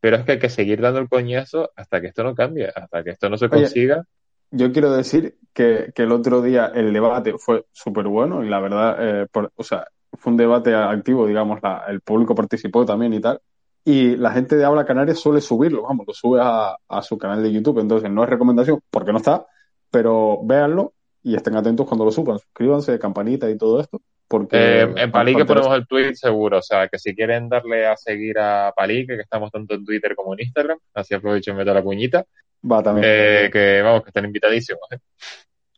[0.00, 3.04] pero es que hay que seguir dando el coñazo hasta que esto no cambie, hasta
[3.04, 4.04] que esto no se Oye, consiga.
[4.50, 8.60] Yo quiero decir que, que el otro día el debate fue súper bueno y la
[8.60, 13.14] verdad, eh, por- o sea, fue un debate activo, digamos, la- el público participó también
[13.14, 13.40] y tal.
[13.84, 17.42] Y la gente de Habla Canaria suele subirlo, vamos, lo sube a, a su canal
[17.42, 17.80] de YouTube.
[17.80, 19.46] Entonces, no es recomendación porque no está,
[19.90, 20.94] pero véanlo
[21.24, 22.38] y estén atentos cuando lo suban.
[22.38, 24.00] Suscríbanse, campanita y todo esto.
[24.28, 27.96] Porque Eh, en Palique ponemos el tweet seguro, o sea, que si quieren darle a
[27.96, 31.74] seguir a Palique, que estamos tanto en Twitter como en Instagram, así aprovecho y meto
[31.74, 32.24] la cuñita,
[32.70, 33.06] va también.
[33.08, 34.80] eh, que vamos, que están invitadísimos.
[34.92, 34.98] ¿eh?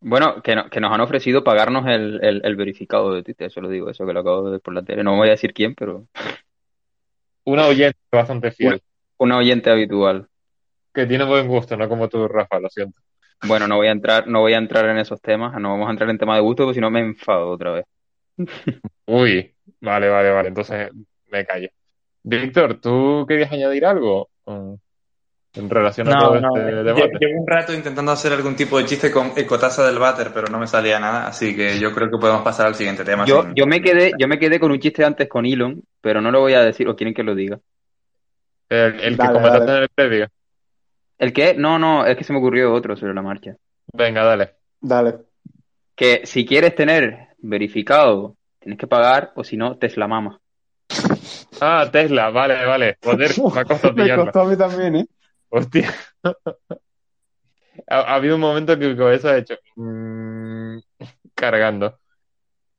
[0.01, 3.61] Bueno, que, no- que nos han ofrecido pagarnos el, el, el verificado de Twitter, eso
[3.61, 5.03] lo digo, eso que lo acabo de ver por la tele.
[5.03, 6.07] No voy a decir quién, pero
[7.45, 8.81] Una oyente bastante fiel,
[9.19, 10.27] una oyente habitual.
[10.93, 13.01] que tiene buen gusto, no como tú, Rafa, lo siento.
[13.43, 15.91] Bueno, no voy a entrar, no voy a entrar en esos temas, no vamos a
[15.91, 17.85] entrar en tema de gusto, porque si no me enfado otra vez.
[19.07, 20.91] Uy, vale, vale, vale, entonces
[21.29, 21.69] me callo.
[22.23, 26.49] Víctor, ¿tú querías añadir algo en relación a No, todo no.
[26.57, 27.19] este lle- debate?
[27.21, 30.59] Llevo un rato intentando hacer algún tipo de chiste con ecotaza del váter, pero no
[30.59, 33.25] me salía nada, así que yo creo que podemos pasar al siguiente tema.
[33.27, 36.21] Yo, sin- yo me quedé, yo me quedé con un chiste antes con Elon, pero
[36.21, 37.59] no lo voy a decir, o quieren que lo diga.
[38.69, 39.77] El, el que comentaste dale.
[39.77, 40.29] en el previo.
[41.19, 41.55] ¿El qué?
[41.55, 43.57] No, no, es que se me ocurrió otro sobre la marcha.
[43.93, 44.55] Venga, dale.
[44.81, 45.15] Dale.
[45.95, 50.41] Que si quieres tener verificado, tienes que pagar, o si no, Tesla mama.
[51.61, 52.99] Ah, Tesla, vale, vale.
[53.03, 54.25] Joder, me ha costado Me pillarlo.
[54.25, 55.07] costó a mí también, ¿eh?
[55.49, 55.95] Hostia.
[57.89, 60.79] Ha, ha habido un momento que mi cabeza ha hecho mm,
[61.35, 61.99] cargando.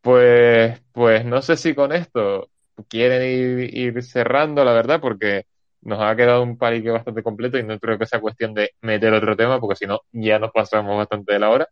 [0.01, 2.49] Pues, pues no sé si con esto
[2.89, 5.45] quieren ir, ir cerrando, la verdad, porque
[5.87, 9.13] nos ha quedado un palique bastante completo y no creo que sea cuestión de meter
[9.13, 11.67] otro tema, porque si no, ya nos pasamos bastante de la hora.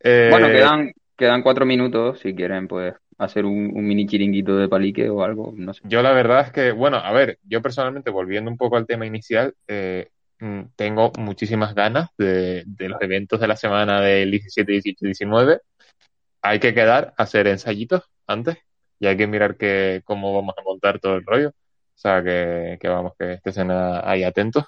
[0.00, 4.68] Eh, Bueno, quedan, quedan cuatro minutos, si quieren, pues, hacer un, un mini chiringuito de
[4.68, 5.80] palique o algo, no sé.
[5.84, 9.06] Yo la verdad es que, bueno, a ver, yo personalmente, volviendo un poco al tema
[9.06, 10.08] inicial, eh,
[10.40, 15.06] mm, tengo muchísimas ganas de, de los eventos de la semana del 17, 18 y
[15.06, 15.60] 19.
[16.42, 18.58] Hay que quedar, hacer ensayitos antes
[19.00, 21.52] y hay que mirar que, cómo vamos a montar todo el rollo.
[21.96, 24.64] O sea, que, vamos, que estén ahí atentos.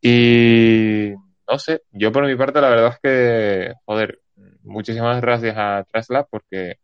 [0.00, 1.12] Y
[1.50, 4.20] no sé, yo por mi parte la verdad es que, joder,
[4.62, 6.76] muchísimas gracias a Traslab porque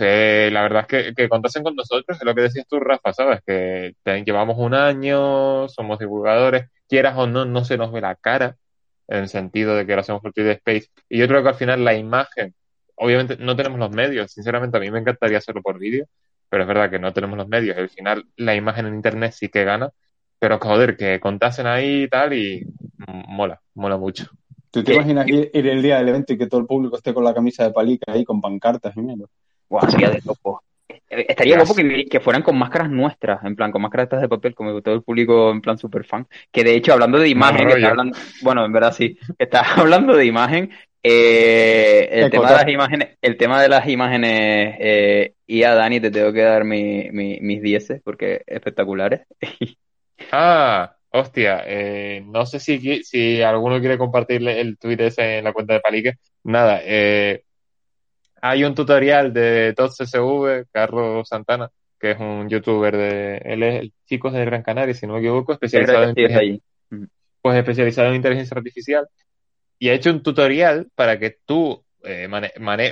[0.00, 3.12] eh, la verdad es que, que contasen con nosotros, es lo que decías tú, Rafa,
[3.12, 3.40] ¿sabes?
[3.46, 8.14] Que te- llevamos un año, somos divulgadores, quieras o no, no se nos ve la
[8.16, 8.56] cara,
[9.08, 10.88] en el sentido de que lo hacemos por Twitter Space.
[11.08, 12.54] Y yo creo que al final la imagen,
[12.96, 16.06] obviamente no tenemos los medios, sinceramente a mí me encantaría hacerlo por vídeo,
[16.54, 17.76] pero es verdad que no tenemos los medios.
[17.76, 19.90] Al final la imagen en internet sí que gana,
[20.38, 22.64] pero joder, que contasen ahí y tal y
[23.26, 24.26] mola, mola mucho.
[24.70, 24.98] ¿Tú te ¿Qué?
[24.98, 27.34] imaginas ir, ir el día del evento y que todo el público esté con la
[27.34, 29.26] camisa de palica ahí con pancartas y mierda?
[29.68, 30.62] Buah, sería de loco.
[30.88, 34.28] Eh, Estaría guapo que, que fueran con máscaras nuestras, en plan, con máscaras estas de
[34.28, 36.28] papel, como todo el público en plan super fan.
[36.52, 39.66] Que de hecho, hablando de imagen, que está hablando, bueno, en verdad sí, que estás
[39.76, 40.70] hablando de imagen,
[41.04, 46.00] eh, el tema de las imágenes, el tema de las imágenes, eh, y a Dani
[46.00, 49.22] te tengo que dar mi, mi- mis dieces, porque espectaculares.
[50.30, 55.52] Ah, hostia, eh, no sé si, si alguno quiere compartirle el tweet ese en la
[55.52, 56.14] cuenta de Palique.
[56.44, 57.44] Nada, eh,
[58.42, 63.36] hay un tutorial de TOTS SV, Carlos Santana, que es un youtuber de.
[63.38, 66.60] Él es el chico de Gran Canaria, si no me equivoco, especializado en, es
[67.40, 69.06] pues especializado en inteligencia artificial.
[69.78, 72.28] Y ha hecho un tutorial para que tú eh,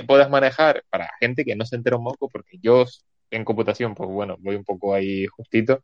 [0.07, 2.85] puedas manejar para gente que no se entera un moco, porque yo
[3.31, 5.83] en computación, pues bueno, voy un poco ahí justito,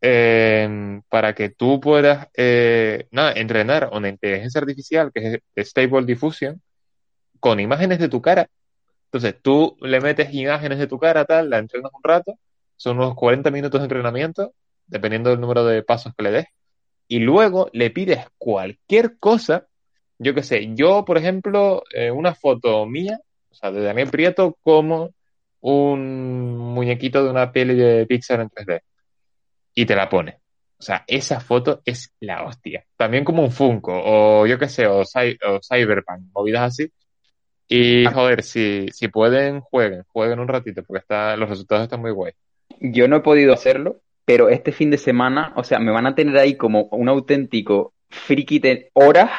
[0.00, 6.62] eh, para que tú puedas eh, nada, entrenar una inteligencia artificial que es Stable Diffusion
[7.40, 8.48] con imágenes de tu cara.
[9.06, 12.38] Entonces tú le metes imágenes de tu cara, tal, la entrenas un rato,
[12.76, 14.54] son unos 40 minutos de entrenamiento,
[14.86, 16.46] dependiendo del número de pasos que le des,
[17.08, 19.67] y luego le pides cualquier cosa,
[20.18, 23.18] yo qué sé, yo, por ejemplo, eh, una foto mía,
[23.50, 25.10] o sea, de Daniel Prieto, como
[25.60, 28.80] un muñequito de una peli de Pixar en 3D,
[29.74, 30.38] y te la pone.
[30.78, 32.84] O sea, esa foto es la hostia.
[32.96, 36.90] También como un Funko, o yo qué sé, o, cy- o Cyberpunk, movidas así.
[37.68, 42.12] Y joder, si, si pueden, jueguen, jueguen un ratito, porque está, los resultados están muy
[42.12, 42.32] guay.
[42.80, 46.14] Yo no he podido hacerlo, pero este fin de semana, o sea, me van a
[46.14, 49.30] tener ahí como un auténtico friki de horas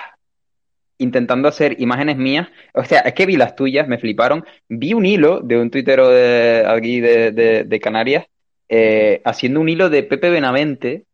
[0.99, 2.47] intentando hacer imágenes mías.
[2.73, 4.45] O sea, es que vi las tuyas, me fliparon.
[4.67, 8.25] Vi un hilo de un tuitero de aquí de, de- de Canarias
[8.69, 11.05] eh, haciendo un hilo de Pepe Benavente.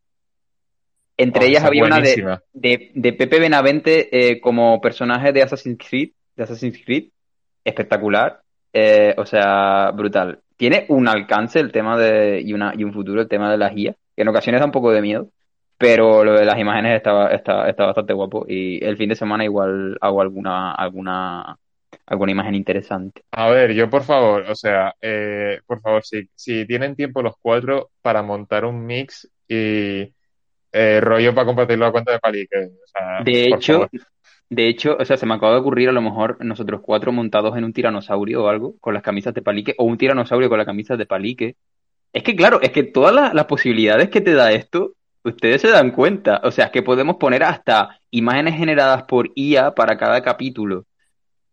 [1.17, 2.01] Entre Oh, ellas había una
[2.51, 7.05] de, de Pepe Benavente eh, como personaje de Assassin's Creed, de Assassin's Creed,
[7.63, 8.41] espectacular,
[8.73, 10.39] eh, o sea, brutal.
[10.57, 13.69] Tiene un alcance el tema de, y, una, y un futuro el tema de la
[13.69, 15.29] guía, que en ocasiones da un poco de miedo,
[15.77, 19.43] pero lo de las imágenes está, está, está bastante guapo y el fin de semana
[19.43, 21.57] igual hago alguna, alguna,
[22.05, 23.23] alguna imagen interesante.
[23.31, 27.35] A ver, yo por favor, o sea, eh, por favor, si, si tienen tiempo los
[27.41, 30.13] cuatro para montar un mix y
[30.71, 32.57] eh, rollo para compartirlo a cuenta de Palique.
[32.57, 33.89] O sea, De hecho, favor.
[34.49, 37.57] de hecho, o sea, se me acaba de ocurrir a lo mejor nosotros cuatro montados
[37.57, 40.67] en un tiranosaurio o algo, con las camisas de palique, o un tiranosaurio con las
[40.67, 41.55] camisas de palique.
[42.13, 44.93] Es que claro, es que todas las, las posibilidades que te da esto,
[45.25, 46.41] ustedes se dan cuenta.
[46.43, 50.85] O sea, es que podemos poner hasta imágenes generadas por IA para cada capítulo.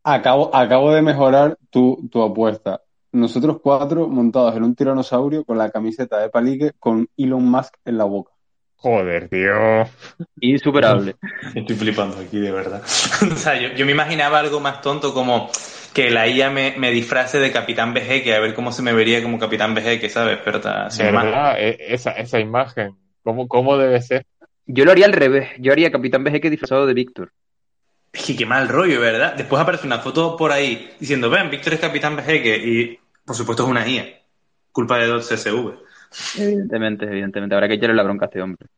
[0.05, 2.81] Acabo, acabo de mejorar tu, tu apuesta.
[3.13, 7.99] Nosotros cuatro montados en un tiranosaurio con la camiseta de palique con Elon Musk en
[7.99, 8.33] la boca.
[8.77, 9.85] Joder, tío.
[10.41, 11.15] Insuperable.
[11.55, 12.83] Estoy flipando aquí, de verdad.
[13.33, 15.51] o sea, yo, yo me imaginaba algo más tonto como
[15.95, 19.23] que la IA me, me disfrace de Capitán Vejeque, a ver cómo se me vería
[19.23, 20.39] como Capitán Vejeque, ¿sabes?
[20.45, 21.25] Pero está, sin más.
[21.25, 21.61] ¿Verdad?
[21.61, 24.27] E- Esa, esa imagen, ¿cómo, cómo debe ser?
[24.67, 25.51] Yo lo haría al revés.
[25.59, 27.33] Yo haría Capitán Vejeque disfrazado de Víctor.
[28.13, 29.35] Es que qué mal rollo, ¿verdad?
[29.35, 33.65] Después aparece una foto por ahí diciendo, ven, Víctor es Capitán Vejeque y por supuesto
[33.65, 34.21] es una IA.
[34.71, 35.73] Culpa de CSV.
[36.39, 37.55] Evidentemente, evidentemente.
[37.55, 38.69] Habrá que echarle la bronca a este hombre.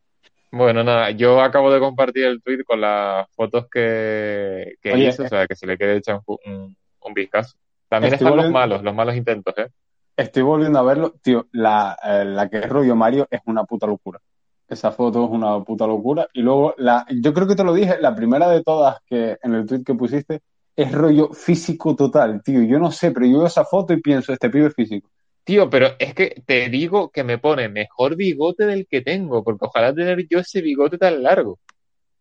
[0.51, 5.25] Bueno, nada, yo acabo de compartir el tweet con las fotos que, que Oye, hizo,
[5.25, 7.57] o sea, que se le quede echar un, un, un vistazo.
[7.89, 9.69] También Estoy están los malos, los malos intentos, ¿eh?
[10.17, 11.15] Estoy volviendo a verlo.
[11.23, 14.21] Tío, la, eh, la que es rollo Mario es una puta locura.
[14.69, 16.29] Esa foto es una puta locura.
[16.33, 19.55] Y luego, la, yo creo que te lo dije, la primera de todas que en
[19.55, 20.41] el tweet que pusiste
[20.77, 22.63] es rollo físico total, tío.
[22.63, 25.09] Yo no sé, pero yo veo esa foto y pienso, este pibe es físico.
[25.45, 29.67] Tío, pero es que te digo que me pone mejor bigote del que tengo, porque
[29.67, 31.59] ojalá tener yo ese bigote tan largo.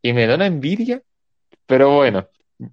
[0.02, 1.02] Y me da envidia.
[1.66, 2.28] Pero bueno,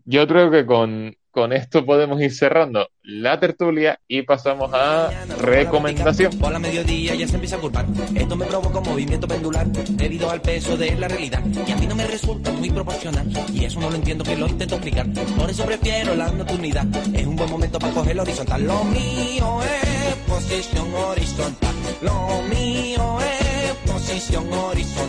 [0.05, 6.39] yo creo que con, con esto podemos ir cerrando la tertulia y pasamos a recomendación.
[6.39, 7.87] Por la mediodía ya se empieza a culpar.
[8.15, 11.43] Esto me provoca movimiento pendular debido al peso de la realidad.
[11.67, 13.29] Y a mí no me resulta muy proporcional.
[13.53, 15.07] Y eso no lo entiendo que lo intento explicar.
[15.37, 16.87] Por eso prefiero la nocturnidad.
[17.15, 18.65] Es un buen momento para coger horizontal.
[18.65, 21.75] Lo mío es posición horizontal.
[22.03, 25.00] Lo mío es posición horizontal.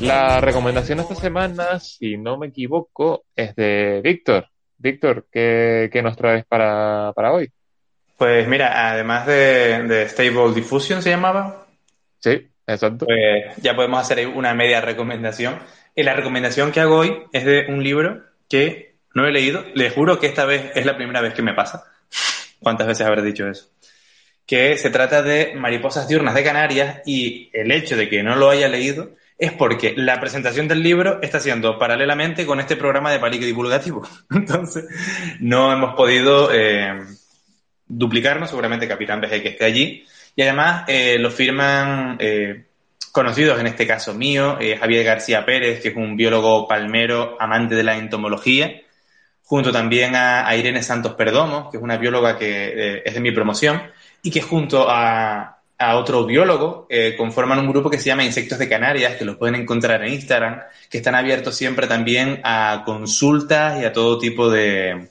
[0.00, 4.48] La recomendación esta semana, si no me equivoco, es de Víctor.
[4.78, 7.50] Víctor, ¿qué, qué nos traes para, para hoy?
[8.16, 11.66] Pues mira, además de, de Stable Diffusion se llamaba,
[12.18, 13.06] Sí, exacto.
[13.06, 15.58] pues ya podemos hacer una media recomendación.
[15.94, 19.64] Y la recomendación que hago hoy es de un libro que no he leído.
[19.74, 21.84] Le juro que esta vez es la primera vez que me pasa.
[22.60, 23.70] ¿Cuántas veces habré dicho eso?
[24.46, 28.48] Que se trata de Mariposas diurnas de Canarias y el hecho de que no lo
[28.48, 33.18] haya leído es porque la presentación del libro está siendo paralelamente con este programa de
[33.18, 34.06] palique divulgativo.
[34.30, 34.84] Entonces,
[35.40, 37.04] no hemos podido eh,
[37.86, 40.04] duplicarnos, seguramente Capitán BG que esté allí.
[40.34, 42.66] Y además eh, lo firman eh,
[43.16, 47.74] conocidos, en este caso mío, eh, Javier García Pérez, que es un biólogo palmero amante
[47.74, 48.82] de la entomología,
[49.42, 53.20] junto también a, a Irene Santos Perdomo, que es una bióloga que eh, es de
[53.20, 53.80] mi promoción,
[54.26, 58.58] y que junto a, a otro biólogo eh, conforman un grupo que se llama Insectos
[58.58, 63.80] de Canarias, que los pueden encontrar en Instagram, que están abiertos siempre también a consultas
[63.80, 65.10] y a todo tipo de,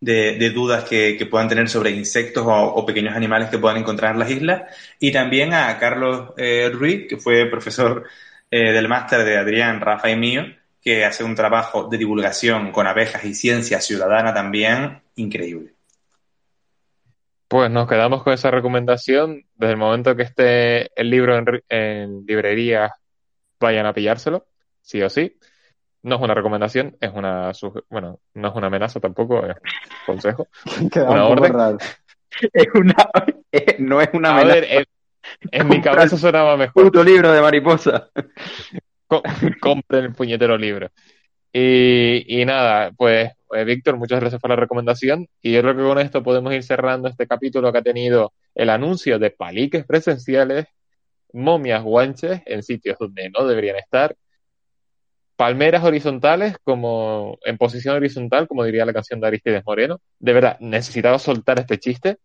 [0.00, 4.20] de, dudas que, puedan tener sobre insectos o, o, pequeños animales que puedan encontrar en
[4.20, 4.62] las islas.
[4.98, 8.04] Y también a Carlos eh, Ruiz, que fue profesor
[8.50, 10.44] eh, del máster de Adrián, Rafa y mío,
[10.80, 15.75] que hace un trabajo de divulgación con abejas y ciencia ciudadana también increíble.
[17.48, 19.44] Pues nos quedamos con esa recomendación.
[19.54, 22.90] Desde el momento que esté el libro en, en librerías,
[23.60, 24.46] vayan a pillárselo,
[24.80, 25.36] sí o sí.
[26.02, 27.52] No es una recomendación, es una,
[27.90, 30.48] bueno, no es una amenaza tampoco, es un consejo.
[30.92, 31.52] Queda una orden.
[31.52, 31.78] raro.
[32.52, 32.94] Es una,
[33.50, 34.54] eh, no es una A amenaza.
[34.60, 34.84] ver, en,
[35.52, 36.82] en mi cabeza sonaba mejor.
[36.84, 38.10] Puto libro de mariposa.
[39.06, 39.22] Co-
[39.58, 40.90] compren el puñetero libro.
[41.50, 45.28] Y, y nada, pues, eh, Víctor, muchas gracias por la recomendación.
[45.42, 48.70] Y yo creo que con esto podemos ir cerrando este capítulo que ha tenido el
[48.70, 50.66] anuncio de paliques presenciales,
[51.32, 54.16] momias guanches en sitios donde no deberían estar,
[55.36, 60.00] palmeras horizontales como en posición horizontal, como diría la canción de Aristides Moreno.
[60.18, 62.16] De verdad, necesitaba soltar este chiste.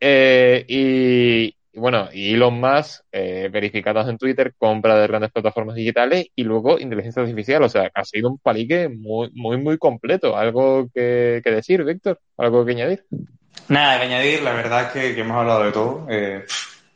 [0.00, 5.76] Eh, y, y bueno, y Elon Musk, eh, verificados en Twitter, compra de grandes plataformas
[5.76, 7.62] digitales y luego inteligencia artificial.
[7.62, 10.36] O sea, ha sido un palique muy, muy, muy completo.
[10.36, 12.18] ¿Algo que, que decir, Víctor?
[12.36, 13.04] ¿Algo que añadir?
[13.68, 16.06] Nada, que añadir, la verdad es que, hemos hablado de todo.
[16.10, 16.44] eh,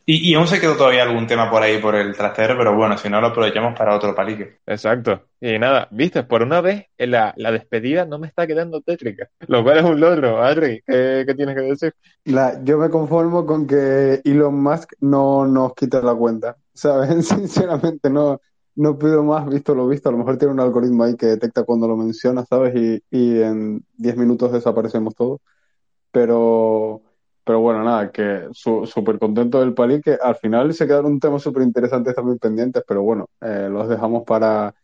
[0.06, 2.96] y, y aún se quedó todavía algún tema por ahí por el trastero, pero bueno,
[2.98, 4.58] si no lo aprovechamos para otro palique.
[4.66, 5.26] Exacto.
[5.40, 9.28] Y nada, viste, por una vez en la, la despedida no me está quedando tétrica,
[9.48, 10.42] lo cual es un logro.
[10.42, 11.94] Adri, ¿qué, qué tienes que decir?
[12.24, 17.28] La- yo me conformo con que Elon Musk no nos quite la cuenta, ¿sabes?
[17.28, 18.40] Sinceramente, no,
[18.76, 20.08] no pido más, visto lo visto.
[20.08, 22.74] A lo mejor tiene un algoritmo ahí que detecta cuando lo menciona, ¿sabes?
[22.74, 25.40] Y, y en 10 minutos desaparecemos todos.
[26.12, 27.02] Pero,
[27.44, 30.18] pero bueno, nada, que su- súper contento del palique.
[30.22, 34.74] Al final se quedaron temas súper interesantes también pendientes, pero bueno, eh, los dejamos para,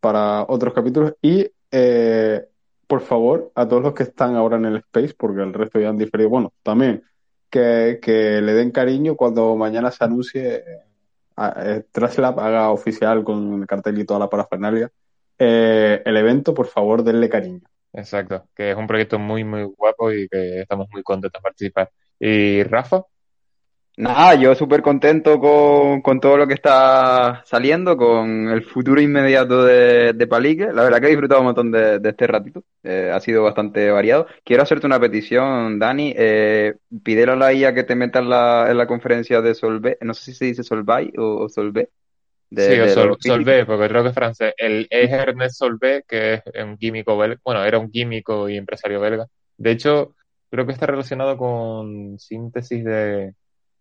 [0.00, 1.14] para otros capítulos.
[1.22, 2.46] Y eh,
[2.86, 5.88] por favor, a todos los que están ahora en el Space, porque el resto ya
[5.90, 7.02] han diferido, bueno, también
[7.50, 10.64] que, que le den cariño cuando mañana se anuncie, eh,
[11.56, 14.90] eh, Traslab haga oficial con el cartel y toda la parafernalia,
[15.38, 17.60] eh, el evento, por favor, denle cariño.
[17.94, 21.90] Exacto, que es un proyecto muy, muy guapo y que estamos muy contentos de participar.
[22.18, 23.02] ¿Y Rafa?
[23.94, 29.64] Nada, yo súper contento con, con todo lo que está saliendo, con el futuro inmediato
[29.64, 30.72] de, de Palique.
[30.72, 32.64] La verdad que he disfrutado un montón de, de este ratito.
[32.82, 34.26] Eh, ha sido bastante variado.
[34.44, 36.14] Quiero hacerte una petición, Dani.
[36.16, 36.74] Eh,
[37.04, 39.96] pídele a la IA que te meta en la, en la conferencia de Solvay.
[40.00, 41.86] No sé si se dice Solvay o, o Solvay.
[42.54, 43.16] De, Sí, de Sol-.
[43.20, 44.54] Solvay, porque creo que es francés.
[44.56, 49.00] El es Ernest Solvay, que es un químico belga, bueno, era un químico y empresario
[49.00, 49.26] belga.
[49.56, 50.14] De hecho,
[50.50, 53.34] creo que está relacionado con síntesis de...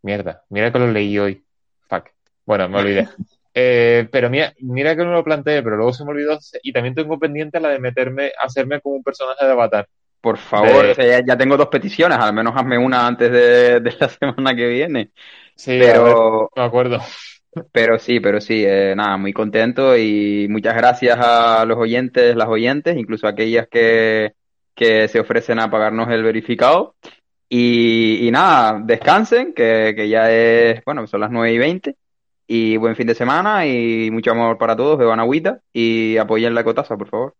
[0.03, 1.43] Mierda, mira que lo leí hoy.
[1.87, 2.09] Fuck.
[2.45, 3.07] Bueno, me olvidé.
[3.53, 6.39] Eh, pero mira, mira que no lo planteé, pero luego se me olvidó.
[6.63, 9.87] Y también tengo pendiente la de meterme, hacerme como un personaje de Avatar.
[10.21, 12.17] Por favor, De- o sea, ya, tengo dos peticiones.
[12.17, 15.11] Al menos hazme una antes de, de la semana que viene.
[15.55, 16.99] Sí, a ver, Pero, me acuerdo.
[17.71, 22.47] Pero sí, pero sí, eh, nada, muy contento y muchas gracias a los oyentes, las
[22.47, 24.33] oyentes, incluso aquellas que,
[24.73, 26.95] que se ofrecen a pagarnos el verificado.
[27.49, 31.95] Y, y nada, descansen, que, que ya es, bueno, son las 9 y 20.
[32.47, 36.63] Y buen fin de semana y mucho amor para todos, beban agüita y apoyen la
[36.63, 37.35] cotaza, por favor.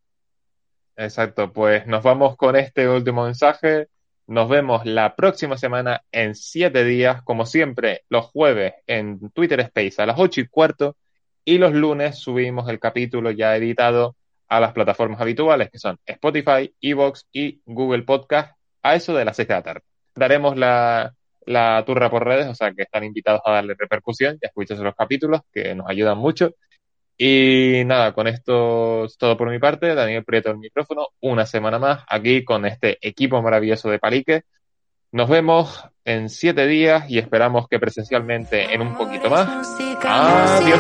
[0.95, 3.88] Exacto, pues nos vamos con este último mensaje.
[4.28, 10.01] Nos vemos la próxima semana en siete días, como siempre, los jueves en Twitter Space
[10.01, 10.95] a las ocho y cuarto
[11.43, 14.15] y los lunes subimos el capítulo ya editado
[14.47, 19.36] a las plataformas habituales que son Spotify, Evox y Google Podcast a eso de las
[19.36, 19.82] seis de la tarde.
[20.15, 21.13] Daremos la,
[21.45, 24.84] la turra por redes, o sea que están invitados a darle repercusión y a escucharse
[24.84, 26.55] los capítulos que nos ayudan mucho.
[27.24, 29.93] Y nada, con esto es todo por mi parte.
[29.93, 34.41] Daniel Prieto el micrófono, una semana más aquí con este equipo maravilloso de Palique.
[35.11, 39.47] Nos vemos en siete días y esperamos que presencialmente en un poquito más.
[40.03, 40.80] Adiós.